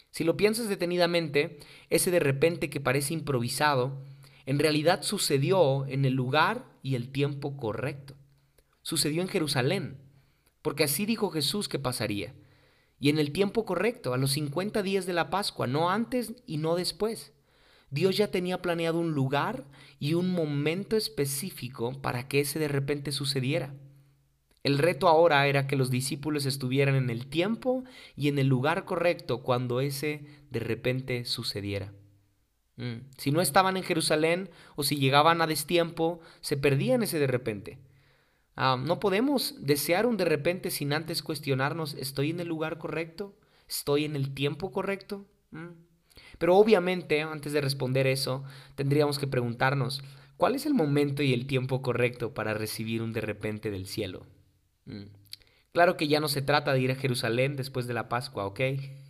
Si 0.09 0.23
lo 0.23 0.35
piensas 0.35 0.67
detenidamente, 0.67 1.59
ese 1.91 2.09
de 2.09 2.19
repente 2.19 2.71
que 2.71 2.79
parece 2.79 3.13
improvisado, 3.13 4.01
en 4.47 4.57
realidad 4.57 5.03
sucedió 5.03 5.85
en 5.85 6.05
el 6.05 6.13
lugar 6.13 6.65
y 6.81 6.95
el 6.95 7.11
tiempo 7.11 7.55
correcto 7.55 8.15
sucedió 8.85 9.23
en 9.23 9.27
Jerusalén, 9.27 9.97
porque 10.61 10.83
así 10.83 11.07
dijo 11.07 11.31
Jesús 11.31 11.67
que 11.67 11.79
pasaría, 11.79 12.35
y 12.99 13.09
en 13.09 13.17
el 13.17 13.31
tiempo 13.31 13.65
correcto, 13.65 14.13
a 14.13 14.17
los 14.17 14.33
50 14.33 14.83
días 14.83 15.07
de 15.07 15.13
la 15.13 15.31
Pascua, 15.31 15.65
no 15.65 15.89
antes 15.89 16.35
y 16.45 16.57
no 16.57 16.75
después. 16.75 17.33
Dios 17.89 18.15
ya 18.15 18.29
tenía 18.29 18.61
planeado 18.61 18.99
un 18.99 19.13
lugar 19.13 19.65
y 19.99 20.13
un 20.13 20.29
momento 20.29 20.95
específico 20.95 21.99
para 21.99 22.27
que 22.27 22.41
ese 22.41 22.59
de 22.59 22.67
repente 22.67 23.11
sucediera. 23.11 23.73
El 24.61 24.77
reto 24.77 25.07
ahora 25.07 25.47
era 25.47 25.65
que 25.65 25.75
los 25.75 25.89
discípulos 25.89 26.45
estuvieran 26.45 26.93
en 26.93 27.09
el 27.09 27.25
tiempo 27.25 27.85
y 28.15 28.27
en 28.27 28.37
el 28.37 28.47
lugar 28.47 28.85
correcto 28.85 29.41
cuando 29.41 29.81
ese 29.81 30.25
de 30.51 30.59
repente 30.59 31.25
sucediera. 31.25 31.91
Mm, 32.75 32.97
si 33.17 33.31
no 33.31 33.41
estaban 33.41 33.77
en 33.77 33.83
Jerusalén 33.83 34.51
o 34.75 34.83
si 34.83 34.97
llegaban 34.97 35.41
a 35.41 35.47
destiempo, 35.47 36.19
se 36.41 36.55
perdían 36.55 37.01
ese 37.01 37.17
de 37.17 37.27
repente. 37.27 37.79
No 38.55 38.99
podemos 38.99 39.55
desear 39.59 40.05
un 40.05 40.17
de 40.17 40.25
repente 40.25 40.71
sin 40.71 40.93
antes 40.93 41.21
cuestionarnos, 41.21 41.93
¿estoy 41.95 42.29
en 42.29 42.39
el 42.39 42.47
lugar 42.47 42.77
correcto? 42.77 43.37
¿Estoy 43.67 44.05
en 44.05 44.15
el 44.15 44.33
tiempo 44.33 44.71
correcto? 44.71 45.25
Mm. 45.51 45.71
Pero 46.37 46.55
obviamente, 46.55 47.21
antes 47.21 47.51
de 47.51 47.61
responder 47.61 48.07
eso, 48.07 48.43
tendríamos 48.75 49.19
que 49.19 49.27
preguntarnos, 49.27 50.01
¿cuál 50.37 50.55
es 50.55 50.65
el 50.65 50.73
momento 50.73 51.23
y 51.23 51.33
el 51.33 51.47
tiempo 51.47 51.81
correcto 51.81 52.33
para 52.33 52.53
recibir 52.53 53.01
un 53.01 53.11
de 53.11 53.21
repente 53.21 53.71
del 53.71 53.87
cielo? 53.87 54.25
Mm. 54.85 55.05
Claro 55.73 55.97
que 55.97 56.07
ya 56.07 56.21
no 56.21 56.29
se 56.29 56.41
trata 56.41 56.73
de 56.73 56.79
ir 56.79 56.91
a 56.91 56.95
Jerusalén 56.95 57.57
después 57.57 57.87
de 57.87 57.93
la 57.93 58.07
Pascua, 58.07 58.45
¿ok? 58.45 58.61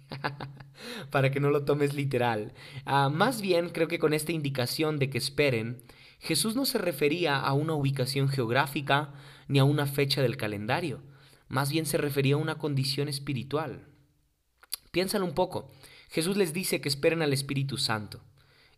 para 1.11 1.29
que 1.29 1.39
no 1.39 1.51
lo 1.51 1.63
tomes 1.63 1.93
literal. 1.93 2.53
Ah, 2.85 3.09
más 3.09 3.41
bien 3.41 3.69
creo 3.69 3.87
que 3.87 3.99
con 3.99 4.13
esta 4.13 4.31
indicación 4.31 4.97
de 4.97 5.11
que 5.11 5.19
esperen, 5.19 5.83
Jesús 6.19 6.55
no 6.55 6.65
se 6.65 6.79
refería 6.79 7.37
a 7.37 7.53
una 7.53 7.73
ubicación 7.73 8.29
geográfica 8.29 9.13
ni 9.47 9.59
a 9.59 9.63
una 9.63 9.85
fecha 9.85 10.21
del 10.21 10.37
calendario, 10.37 11.01
más 11.47 11.71
bien 11.71 11.85
se 11.85 11.97
refería 11.97 12.35
a 12.35 12.39
una 12.39 12.57
condición 12.57 13.07
espiritual. 13.07 13.87
Piénsalo 14.91 15.25
un 15.25 15.33
poco. 15.33 15.71
Jesús 16.09 16.37
les 16.37 16.53
dice 16.53 16.81
que 16.81 16.89
esperen 16.89 17.21
al 17.21 17.33
Espíritu 17.33 17.77
Santo. 17.77 18.21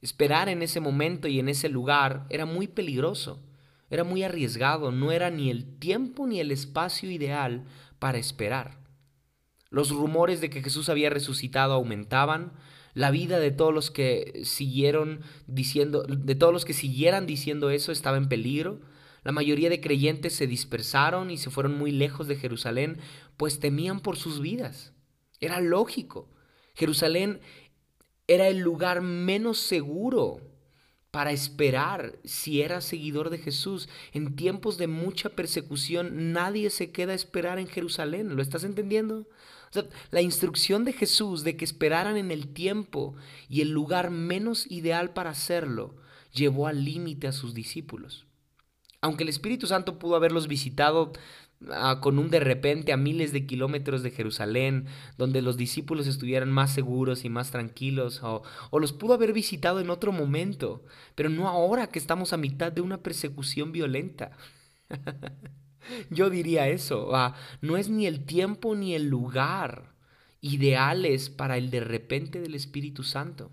Esperar 0.01 0.49
en 0.49 0.62
ese 0.62 0.80
momento 0.80 1.27
y 1.27 1.39
en 1.39 1.49
ese 1.49 1.69
lugar 1.69 2.25
era 2.30 2.45
muy 2.45 2.67
peligroso, 2.67 3.43
era 3.89 4.03
muy 4.03 4.23
arriesgado, 4.23 4.91
no 4.91 5.12
era 5.12 5.30
ni 5.30 5.49
el 5.49 5.77
tiempo 5.80 6.27
ni 6.27 6.39
el 6.39 6.51
espacio 6.51 7.10
ideal 7.10 7.65
para 7.99 8.17
esperar. 8.17 8.80
Los 9.69 9.89
rumores 9.89 10.41
de 10.41 10.49
que 10.49 10.62
Jesús 10.62 10.89
había 10.89 11.10
resucitado 11.10 11.73
aumentaban, 11.73 12.53
la 12.93 13.12
vida 13.12 13.39
de 13.39 13.51
todos 13.51 13.73
los 13.73 13.91
que 13.91 14.41
siguieron 14.43 15.21
diciendo, 15.45 16.03
de 16.03 16.36
todos 16.36 16.51
los 16.51 16.65
que 16.65 16.73
siguieran 16.73 17.27
diciendo 17.27 17.69
eso 17.69 17.91
estaba 17.91 18.17
en 18.17 18.27
peligro. 18.27 18.80
La 19.28 19.34
mayoría 19.34 19.70
de 19.70 19.82
creyentes 19.82 20.38
se 20.38 20.48
dispersaron 20.48 21.32
y 21.32 21.38
se 21.38 21.50
fueron 21.50 21.78
muy 21.78 21.92
lejos 21.92 22.30
de 22.30 22.38
Jerusalén, 22.38 22.98
pues 23.36 23.60
temían 23.60 24.00
por 24.00 24.16
sus 24.16 24.40
vidas. 24.40 24.94
Era 25.42 25.60
lógico. 25.60 26.30
Jerusalén 26.76 27.42
era 28.28 28.48
el 28.48 28.60
lugar 28.60 29.02
menos 29.02 29.58
seguro 29.58 30.40
para 31.12 31.34
esperar 31.34 32.18
si 32.24 32.62
eras 32.62 32.86
seguidor 32.86 33.30
de 33.30 33.40
Jesús. 33.40 33.90
En 34.13 34.38
tiempos 34.38 34.78
de 34.78 34.88
mucha 34.88 35.28
persecución 35.28 36.32
nadie 36.32 36.70
se 36.70 36.94
queda 36.94 37.12
a 37.12 37.16
esperar 37.16 37.60
en 37.60 37.68
Jerusalén. 37.68 38.34
¿Lo 38.34 38.42
estás 38.42 38.63
entendiendo? 38.63 39.28
la 40.10 40.22
instrucción 40.22 40.86
de 40.86 40.94
Jesús 40.94 41.44
de 41.44 41.58
que 41.58 41.66
esperaran 41.66 42.16
en 42.16 42.32
el 42.32 42.54
tiempo 42.54 43.18
y 43.50 43.60
el 43.60 43.72
lugar 43.72 44.10
menos 44.10 44.72
ideal 44.72 45.12
para 45.12 45.32
hacerlo 45.32 45.98
llevó 46.32 46.68
al 46.68 46.86
límite 46.86 47.28
a 47.28 47.34
sus 47.34 47.54
discípulos. 47.54 48.27
Aunque 49.01 49.23
el 49.23 49.29
Espíritu 49.29 49.67
Santo 49.67 49.99
pudo 49.99 50.15
haberlos 50.15 50.47
visitado 50.47 51.13
ah, 51.71 51.99
con 52.01 52.17
un 52.17 52.29
de 52.29 52.39
repente 52.39 52.91
a 52.93 52.97
miles 52.97 53.31
de 53.31 53.45
kilómetros 53.45 54.01
de 54.01 54.12
Jerusalén, 54.12 54.88
donde 55.17 55.41
los 55.41 55.55
discípulos 55.55 56.07
estuvieran 56.07 56.51
más 56.51 56.73
seguros 56.73 57.23
y 57.23 57.29
más 57.29 57.51
tranquilos, 57.51 58.21
o, 58.23 58.43
los 58.79 58.93
pudo 58.93 59.13
haber 59.13 59.33
visitado 59.33 59.79
en 59.79 59.91
otro 59.91 60.12
momento, 60.12 60.83
pero 61.15 61.29
no 61.29 61.47
ahora 61.47 61.88
que 61.88 61.99
estamos 61.99 62.33
a 62.33 62.38
mitad 62.38 62.71
de 62.71 62.81
una 62.81 63.03
persecución 63.03 63.71
violenta. 63.71 64.31
Yo 66.10 66.29
diría 66.29 66.67
eso, 66.67 67.15
ah, 67.15 67.36
no 67.62 67.77
es 67.77 67.89
ni 67.89 68.07
el 68.07 68.25
tiempo 68.25 68.75
ni 68.75 68.95
el 68.95 69.07
lugar 69.10 69.93
ideales 70.41 71.29
para 71.29 71.57
el 71.57 71.69
de 71.69 71.81
repente 71.81 72.41
del 72.41 72.55
Espíritu 72.55 73.03
Santo. 73.03 73.51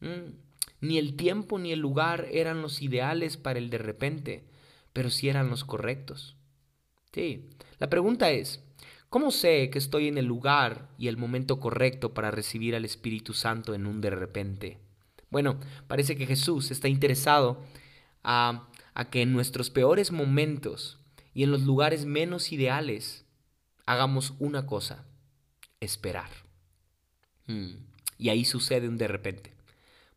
Mm, 0.00 0.32
ni 0.80 0.98
el 0.98 1.14
tiempo 1.16 1.58
ni 1.58 1.72
el 1.72 1.80
lugar 1.80 2.26
eran 2.32 2.62
los 2.62 2.82
ideales 2.82 3.36
para 3.36 3.58
el 3.58 3.70
de 3.70 3.78
repente 3.78 4.48
pero 4.98 5.10
si 5.10 5.28
eran 5.28 5.48
los 5.48 5.62
correctos. 5.62 6.34
Sí, 7.12 7.50
la 7.78 7.88
pregunta 7.88 8.32
es, 8.32 8.64
¿cómo 9.08 9.30
sé 9.30 9.70
que 9.70 9.78
estoy 9.78 10.08
en 10.08 10.18
el 10.18 10.24
lugar 10.24 10.88
y 10.98 11.06
el 11.06 11.16
momento 11.16 11.60
correcto 11.60 12.14
para 12.14 12.32
recibir 12.32 12.74
al 12.74 12.84
Espíritu 12.84 13.32
Santo 13.32 13.74
en 13.74 13.86
un 13.86 14.00
de 14.00 14.10
repente? 14.10 14.78
Bueno, 15.30 15.60
parece 15.86 16.16
que 16.16 16.26
Jesús 16.26 16.72
está 16.72 16.88
interesado 16.88 17.62
a, 18.24 18.70
que 19.12 19.22
en 19.22 19.32
nuestros 19.32 19.70
peores 19.70 20.10
momentos 20.10 20.98
y 21.32 21.44
en 21.44 21.52
los 21.52 21.62
lugares 21.62 22.04
menos 22.04 22.50
ideales 22.50 23.24
hagamos 23.86 24.34
una 24.40 24.66
cosa, 24.66 25.06
esperar. 25.78 26.30
Hmm, 27.46 27.86
y 28.18 28.30
ahí 28.30 28.44
sucede 28.44 28.88
un 28.88 28.98
de 28.98 29.06
repente. 29.06 29.57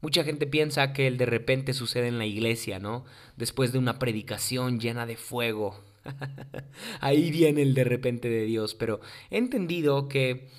Mucha 0.02 0.24
gente 0.24 0.48
piensa 0.48 0.94
que 0.94 1.08
el 1.08 1.18
de 1.18 1.28
repente 1.28 1.74
sucede 1.74 2.08
en 2.08 2.18
la 2.18 2.26
iglesia, 2.26 2.80
¿no? 2.80 3.06
Después 3.38 3.72
de 3.72 3.78
una 3.78 4.00
predicación 4.00 4.80
llena 4.80 5.06
de 5.06 5.16
fuego. 5.16 5.80
Ahí 7.00 7.30
viene 7.30 7.62
el 7.62 7.76
de 7.76 7.84
repente 7.84 8.28
de 8.28 8.46
Dios, 8.46 8.74
pero 8.74 9.00
he 9.30 9.38
entendido 9.38 10.08
que, 10.08 10.50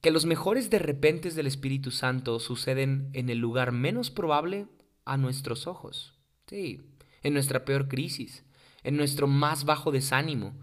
que 0.00 0.10
los 0.10 0.24
mejores 0.24 0.70
de 0.70 0.78
repentes 0.78 1.34
del 1.34 1.46
Espíritu 1.46 1.90
Santo 1.90 2.40
suceden 2.40 3.10
en 3.12 3.28
el 3.28 3.38
lugar 3.38 3.72
menos 3.72 4.10
probable 4.10 4.66
a 5.04 5.18
nuestros 5.18 5.66
ojos. 5.66 6.14
Sí, 6.46 6.80
en 7.22 7.34
nuestra 7.34 7.64
peor 7.64 7.88
crisis, 7.88 8.44
en 8.84 8.96
nuestro 8.96 9.26
más 9.26 9.64
bajo 9.64 9.92
desánimo, 9.92 10.54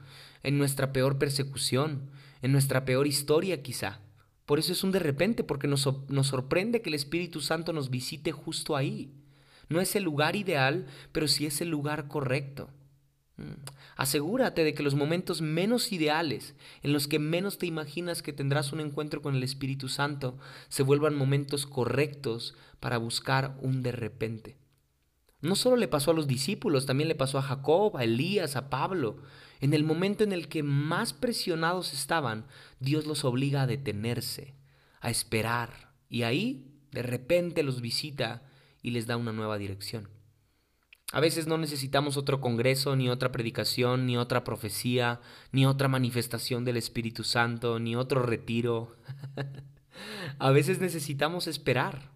en 0.42 0.58
nuestra 0.58 0.94
peor 0.94 1.20
persecución, 1.20 2.10
en 2.42 2.52
nuestra 2.52 2.86
peor 2.86 3.06
historia 3.06 3.62
quizá. 3.62 4.00
Por 4.46 4.60
eso 4.60 4.74
es 4.74 4.84
un 4.84 4.92
de 4.92 5.00
repente, 5.00 5.44
porque 5.44 5.68
nos, 5.68 5.88
nos, 6.10 6.28
sorprende 6.28 6.82
que 6.82 6.90
el 6.90 6.96
Espíritu 6.96 7.40
Santo 7.40 7.72
nos 7.72 7.90
visite 7.90 8.32
justo 8.32 8.76
ahí. 8.76 9.14
No 9.70 9.80
es 9.80 9.96
el 9.96 10.04
lugar 10.04 10.36
ideal, 10.36 10.88
pero 11.12 11.28
sí 11.28 11.46
es 11.46 11.62
el 11.62 11.70
lugar 11.70 12.08
correcto. 12.08 12.70
Mm. 13.38 13.54
Asegúrate 13.96 14.64
de 14.64 14.74
que 14.74 14.84
los 14.84 14.96
momentos 14.96 15.42
menos 15.42 15.92
ideales, 15.92 16.56
en 16.82 16.94
los 16.94 17.08
que 17.08 17.20
menos 17.20 17.58
te 17.58 17.68
imaginas 17.68 18.22
que 18.22 18.34
tendrás 18.34 18.74
un 18.74 18.80
encuentro 18.80 19.22
con 19.22 19.36
el 19.36 19.44
Espíritu 19.44 19.88
Santo, 19.88 20.38
se 20.68 20.84
vuelvan 20.84 21.16
momentos 21.16 21.66
correctos 21.66 22.56
para 22.80 22.98
buscar 22.98 23.58
un 23.62 23.82
de 23.84 23.92
repente. 23.92 24.63
No 25.44 25.58
solo 25.58 25.76
le 25.76 25.90
pasó 25.90 26.12
a 26.12 26.14
los 26.14 26.26
discípulos, 26.26 26.86
también 26.86 27.10
le 27.10 27.16
pasó 27.16 27.38
a 27.38 27.42
Jacob, 27.42 27.98
a 27.98 28.06
Elías, 28.06 28.56
a 28.56 28.70
Pablo. 28.70 29.18
En 29.60 29.74
el 29.74 29.84
momento 29.84 30.24
en 30.24 30.32
el 30.32 30.48
que 30.48 30.64
más 30.64 31.12
presionados 31.12 31.92
estaban, 31.92 32.46
Dios 32.80 33.06
los 33.06 33.26
obliga 33.26 33.64
a 33.64 33.68
detenerse, 33.68 34.56
a 35.02 35.10
esperar, 35.10 35.92
y 36.08 36.24
ahí 36.24 36.72
de 36.94 37.04
repente 37.04 37.62
los 37.62 37.82
visita 37.82 38.44
y 38.82 38.92
les 38.92 39.06
da 39.06 39.18
una 39.18 39.34
nueva 39.34 39.58
dirección. 39.58 40.08
A 41.12 41.20
veces 41.20 41.46
no 41.46 41.58
necesitamos 41.58 42.16
otro 42.16 42.40
congreso, 42.40 42.96
ni 42.96 43.10
otra 43.10 43.34
predicación, 43.34 44.06
ni 44.06 44.16
otra 44.16 44.46
profecía, 44.46 45.20
ni 45.52 45.66
otra 45.66 45.90
manifestación 45.90 46.64
del 46.64 46.78
Espíritu 46.78 47.26
Santo, 47.26 47.80
ni 47.80 47.98
otro 47.98 48.24
retiro. 48.24 48.96
a 50.40 50.52
veces 50.52 50.80
necesitamos 50.80 51.48
esperar, 51.48 52.12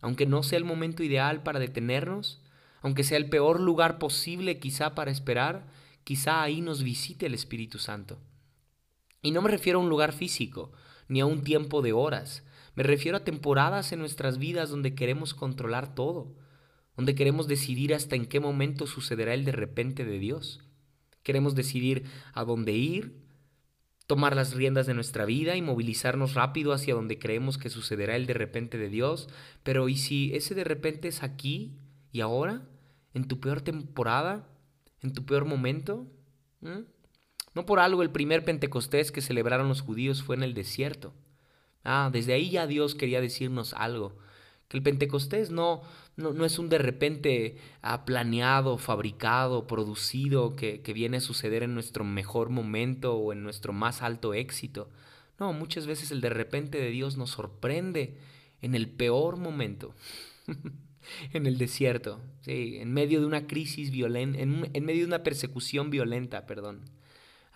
aunque 0.00 0.26
no 0.26 0.42
sea 0.42 0.58
el 0.58 0.64
momento 0.64 1.04
ideal 1.04 1.44
para 1.44 1.60
detenernos, 1.60 2.40
aunque 2.84 3.02
sea 3.02 3.16
el 3.16 3.30
peor 3.30 3.60
lugar 3.60 3.98
posible 3.98 4.58
quizá 4.58 4.94
para 4.94 5.10
esperar, 5.10 5.66
quizá 6.04 6.42
ahí 6.42 6.60
nos 6.60 6.82
visite 6.82 7.24
el 7.24 7.32
Espíritu 7.32 7.78
Santo. 7.78 8.20
Y 9.22 9.30
no 9.30 9.40
me 9.40 9.50
refiero 9.50 9.78
a 9.78 9.82
un 9.82 9.88
lugar 9.88 10.12
físico, 10.12 10.70
ni 11.08 11.22
a 11.22 11.26
un 11.26 11.42
tiempo 11.42 11.80
de 11.80 11.94
horas. 11.94 12.44
Me 12.74 12.82
refiero 12.82 13.16
a 13.16 13.24
temporadas 13.24 13.92
en 13.92 14.00
nuestras 14.00 14.36
vidas 14.36 14.68
donde 14.68 14.94
queremos 14.94 15.32
controlar 15.32 15.94
todo, 15.94 16.36
donde 16.94 17.14
queremos 17.14 17.48
decidir 17.48 17.94
hasta 17.94 18.16
en 18.16 18.26
qué 18.26 18.38
momento 18.38 18.86
sucederá 18.86 19.32
el 19.32 19.46
de 19.46 19.52
repente 19.52 20.04
de 20.04 20.18
Dios. 20.18 20.60
Queremos 21.22 21.54
decidir 21.54 22.04
a 22.34 22.44
dónde 22.44 22.72
ir, 22.72 23.24
tomar 24.06 24.36
las 24.36 24.52
riendas 24.52 24.86
de 24.86 24.92
nuestra 24.92 25.24
vida 25.24 25.56
y 25.56 25.62
movilizarnos 25.62 26.34
rápido 26.34 26.74
hacia 26.74 26.94
donde 26.94 27.18
creemos 27.18 27.56
que 27.56 27.70
sucederá 27.70 28.14
el 28.14 28.26
de 28.26 28.34
repente 28.34 28.76
de 28.76 28.90
Dios. 28.90 29.30
Pero 29.62 29.88
¿y 29.88 29.96
si 29.96 30.34
ese 30.34 30.54
de 30.54 30.64
repente 30.64 31.08
es 31.08 31.22
aquí 31.22 31.78
y 32.12 32.20
ahora? 32.20 32.68
¿En 33.14 33.26
tu 33.26 33.40
peor 33.40 33.62
temporada? 33.62 34.46
en 35.04 35.12
tu 35.12 35.24
peor 35.24 35.44
momento? 35.44 36.06
No 37.54 37.66
por 37.66 37.78
algo 37.78 38.02
el 38.02 38.10
primer 38.10 38.44
Pentecostés 38.44 39.12
que 39.12 39.20
celebraron 39.20 39.68
los 39.68 39.82
judíos 39.82 40.22
fue 40.22 40.34
en 40.34 40.42
el 40.42 40.54
desierto. 40.54 41.12
Ah, 41.84 42.08
desde 42.10 42.32
ahí 42.32 42.50
ya 42.50 42.66
Dios 42.66 42.94
quería 42.94 43.20
decirnos 43.20 43.74
algo. 43.74 44.16
Que 44.66 44.78
el 44.78 44.82
Pentecostés 44.82 45.50
no, 45.50 45.82
no, 46.16 46.44
es 46.46 46.58
un 46.58 46.70
de 46.70 46.78
repente 46.78 47.58
ah, 47.82 48.06
planeado, 48.06 48.78
fabricado, 48.78 49.66
producido, 49.66 50.56
que, 50.56 50.80
que 50.80 50.94
viene 50.94 51.18
a 51.18 51.20
suceder 51.20 51.62
en 51.62 51.74
nuestro 51.74 52.02
mejor 52.02 52.48
momento 52.48 53.14
o 53.14 53.34
en 53.34 53.42
nuestro 53.42 53.74
más 53.74 54.00
alto 54.00 54.32
éxito. 54.32 54.88
No, 55.38 55.52
muchas 55.52 55.86
veces 55.86 56.10
el 56.12 56.22
de 56.22 56.30
repente 56.30 56.78
de 56.78 56.88
Dios 56.88 57.18
nos 57.18 57.30
sorprende 57.30 58.16
en 58.62 58.74
el 58.74 58.88
peor 58.88 59.36
momento. 59.36 59.94
en 61.32 61.46
el 61.46 61.58
desierto, 61.58 62.20
sí, 62.42 62.78
en 62.78 62.92
medio 62.92 63.20
de 63.20 63.26
una 63.26 63.46
crisis 63.46 63.90
violenta, 63.90 64.38
en, 64.38 64.70
en, 64.72 64.84
medio 64.84 65.00
de 65.00 65.06
una 65.06 65.22
persecución 65.22 65.90
violenta, 65.90 66.46
perdón. 66.46 66.82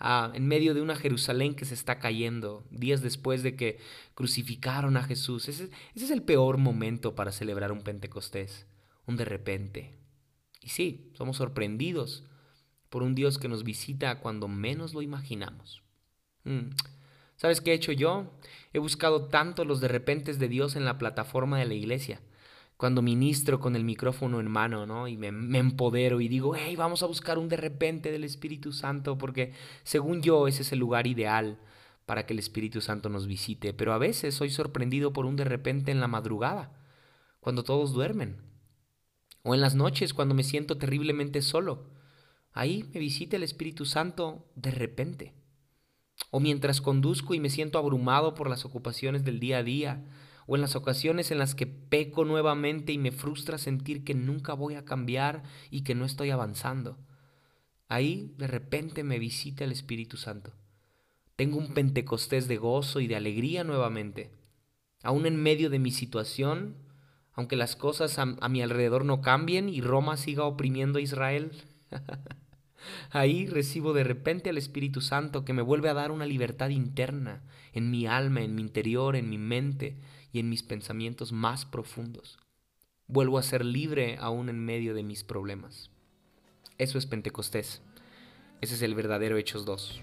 Ah, 0.01 0.31
en 0.33 0.47
medio 0.47 0.73
de 0.73 0.81
una 0.81 0.95
Jerusalén 0.95 1.55
que 1.55 1.65
se 1.65 1.73
está 1.73 1.99
cayendo, 1.99 2.65
días 2.71 3.01
después 3.01 3.43
de 3.43 3.57
que 3.57 3.79
crucificaron 4.15 4.95
a 4.95 5.03
Jesús. 5.03 5.49
Ese, 5.49 5.69
es 5.93 6.09
el 6.09 6.23
peor 6.23 6.57
momento 6.57 7.15
para 7.15 7.33
celebrar 7.33 7.73
un 7.73 7.81
Pentecostés, 7.81 8.65
un 9.05 9.17
de 9.17 9.25
repente. 9.25 9.97
Y 10.61 10.69
sí, 10.69 11.11
somos 11.17 11.37
sorprendidos 11.37 12.23
por 12.89 13.03
un 13.03 13.13
Dios 13.13 13.37
que 13.37 13.49
nos 13.49 13.65
visita 13.65 14.19
cuando 14.19 14.47
menos 14.47 14.93
lo 14.93 15.01
imaginamos. 15.01 15.83
Mm. 16.45 16.69
¿Sabes 17.35 17.59
qué 17.59 17.71
he 17.71 17.75
hecho 17.75 17.91
yo? 17.91 18.31
He 18.71 18.79
buscado 18.79 19.25
tanto 19.25 19.65
los 19.65 19.81
de 19.81 19.89
repentes 19.89 20.39
de 20.39 20.47
Dios 20.47 20.77
en 20.77 20.85
la 20.85 20.97
plataforma 20.97 21.59
de 21.59 21.65
la 21.65 21.73
iglesia 21.73 22.21
cuando 22.79 23.01
ministro 23.01 23.59
con 23.59 23.75
el 23.75 23.83
micrófono 23.83 24.39
en 24.39 24.49
mano, 24.49 24.85
¿no? 24.85 25.09
Y 25.09 25.17
me, 25.17 25.27
empodero 25.27 26.21
y 26.21 26.29
digo, 26.29 26.55
hey, 26.55 26.77
vamos 26.77 27.03
a 27.03 27.07
buscar 27.07 27.37
un 27.37 27.49
de 27.49 27.57
repente 27.57 28.09
del 28.09 28.23
Espíritu 28.23 28.71
Santo, 28.71 29.17
porque 29.17 29.51
según 29.83 30.21
yo 30.21 30.47
ese 30.47 30.61
es 30.61 30.71
el 30.71 30.79
lugar 30.79 31.05
ideal 31.05 31.59
para 32.05 32.25
que 32.25 32.31
el 32.31 32.39
Espíritu 32.39 32.79
Santo 32.79 33.09
nos 33.09 33.27
visite. 33.27 33.73
Pero 33.73 33.91
a 33.91 33.97
veces 33.97 34.33
soy 34.33 34.49
sorprendido 34.49 35.11
por 35.11 35.25
un 35.25 35.35
de 35.35 35.43
repente 35.43 35.91
en 35.91 35.99
la 35.99 36.07
madrugada, 36.07 36.71
cuando 37.41 37.65
todos 37.65 37.91
duermen. 37.91 38.37
O 39.43 39.53
en 39.53 39.59
las 39.59 39.75
noches, 39.75 40.13
cuando 40.13 40.33
me 40.33 40.43
siento 40.43 40.77
terriblemente 40.77 41.41
solo. 41.41 41.89
Ahí 42.53 42.89
me 42.93 43.01
visita 43.01 43.35
el 43.35 43.43
Espíritu 43.43 43.83
Santo 43.83 44.45
de 44.55 44.71
repente. 44.71 45.33
O 46.31 46.39
mientras 46.39 46.79
conduzco 46.79 47.33
y 47.33 47.41
me 47.41 47.49
siento 47.49 47.77
abrumado 47.77 48.35
por 48.35 48.49
las 48.49 48.63
ocupaciones 48.63 49.25
del 49.25 49.41
día 49.41 49.57
a 49.57 49.63
día, 49.63 50.05
o 50.49 50.55
en 50.55 50.61
las 50.61 50.75
ocasiones 50.75 51.29
en 51.29 51.37
las 51.37 51.53
que 51.53 51.67
peco 51.67 52.25
nuevamente 52.25 52.91
y 52.91 52.97
me 52.97 53.11
frustra 53.11 53.59
sentir 53.59 54.03
que 54.03 54.15
nunca 54.15 54.53
voy 54.55 54.73
a 54.73 54.83
cambiar 54.83 55.43
y 55.69 55.81
que 55.81 55.93
no 55.93 56.05
estoy 56.05 56.31
avanzando. 56.31 56.97
Ahí 57.87 58.33
de 58.35 58.47
repente 58.47 59.03
me 59.03 59.19
visita 59.19 59.63
el 59.63 59.71
Espíritu 59.71 60.17
Santo. 60.17 60.51
Tengo 61.35 61.59
un 61.59 61.75
Pentecostés 61.75 62.47
de 62.47 62.57
gozo 62.57 62.99
y 62.99 63.05
de 63.05 63.15
alegría 63.15 63.63
nuevamente. 63.63 64.31
Aún 65.03 65.27
en 65.27 65.35
medio 65.35 65.69
de 65.69 65.77
mi 65.77 65.91
situación, 65.91 66.77
aunque 67.33 67.55
las 67.55 67.75
cosas 67.75 68.17
a, 68.17 68.25
mi 68.25 68.63
alrededor 68.63 69.05
no 69.05 69.21
cambien 69.21 69.69
y 69.69 69.81
Roma 69.81 70.17
siga 70.17 70.45
oprimiendo 70.45 70.97
a 70.97 71.03
Israel, 71.03 71.51
ahí 73.11 73.45
recibo 73.45 73.93
de 73.93 74.03
repente 74.03 74.49
al 74.49 74.57
Espíritu 74.57 75.01
Santo 75.01 75.45
que 75.45 75.53
me 75.53 75.61
vuelve 75.61 75.89
a 75.89 75.93
dar 75.93 76.09
una 76.09 76.25
libertad 76.25 76.69
interna 76.69 77.43
en 77.71 77.91
mi 77.91 78.07
alma, 78.07 78.41
en 78.41 78.55
mi 78.55 78.63
interior, 78.63 79.15
en 79.15 79.29
mi 79.29 79.37
mente, 79.37 79.95
y 80.31 80.39
en 80.39 80.49
mis 80.49 80.63
pensamientos 80.63 81.31
más 81.31 81.65
profundos. 81.65 82.37
vuelvo 83.07 83.39
a 83.39 83.43
ser 83.43 83.65
libre 83.65 84.17
aún 84.19 84.49
en 84.49 84.63
medio 84.63 84.93
de 84.93 85.01
mis 85.01 85.23
problemas. 85.23 85.89
Eso 86.77 86.99
es 86.99 87.07
Pentecostés. 87.07 87.81
Ese 88.61 88.75
es 88.75 88.81
el 88.83 88.93
verdadero 88.93 89.37
Hechos 89.37 89.65
2. 89.65 89.99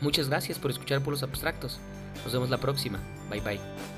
Muchas 0.00 0.28
gracias 0.28 0.58
por 0.58 0.70
escuchar 0.70 1.02
por 1.02 1.12
los 1.12 1.22
abstractos. 1.22 1.80
Nos 2.22 2.32
vemos 2.32 2.50
la 2.50 2.58
próxima. 2.58 3.00
Bye 3.30 3.40
bye. 3.40 3.95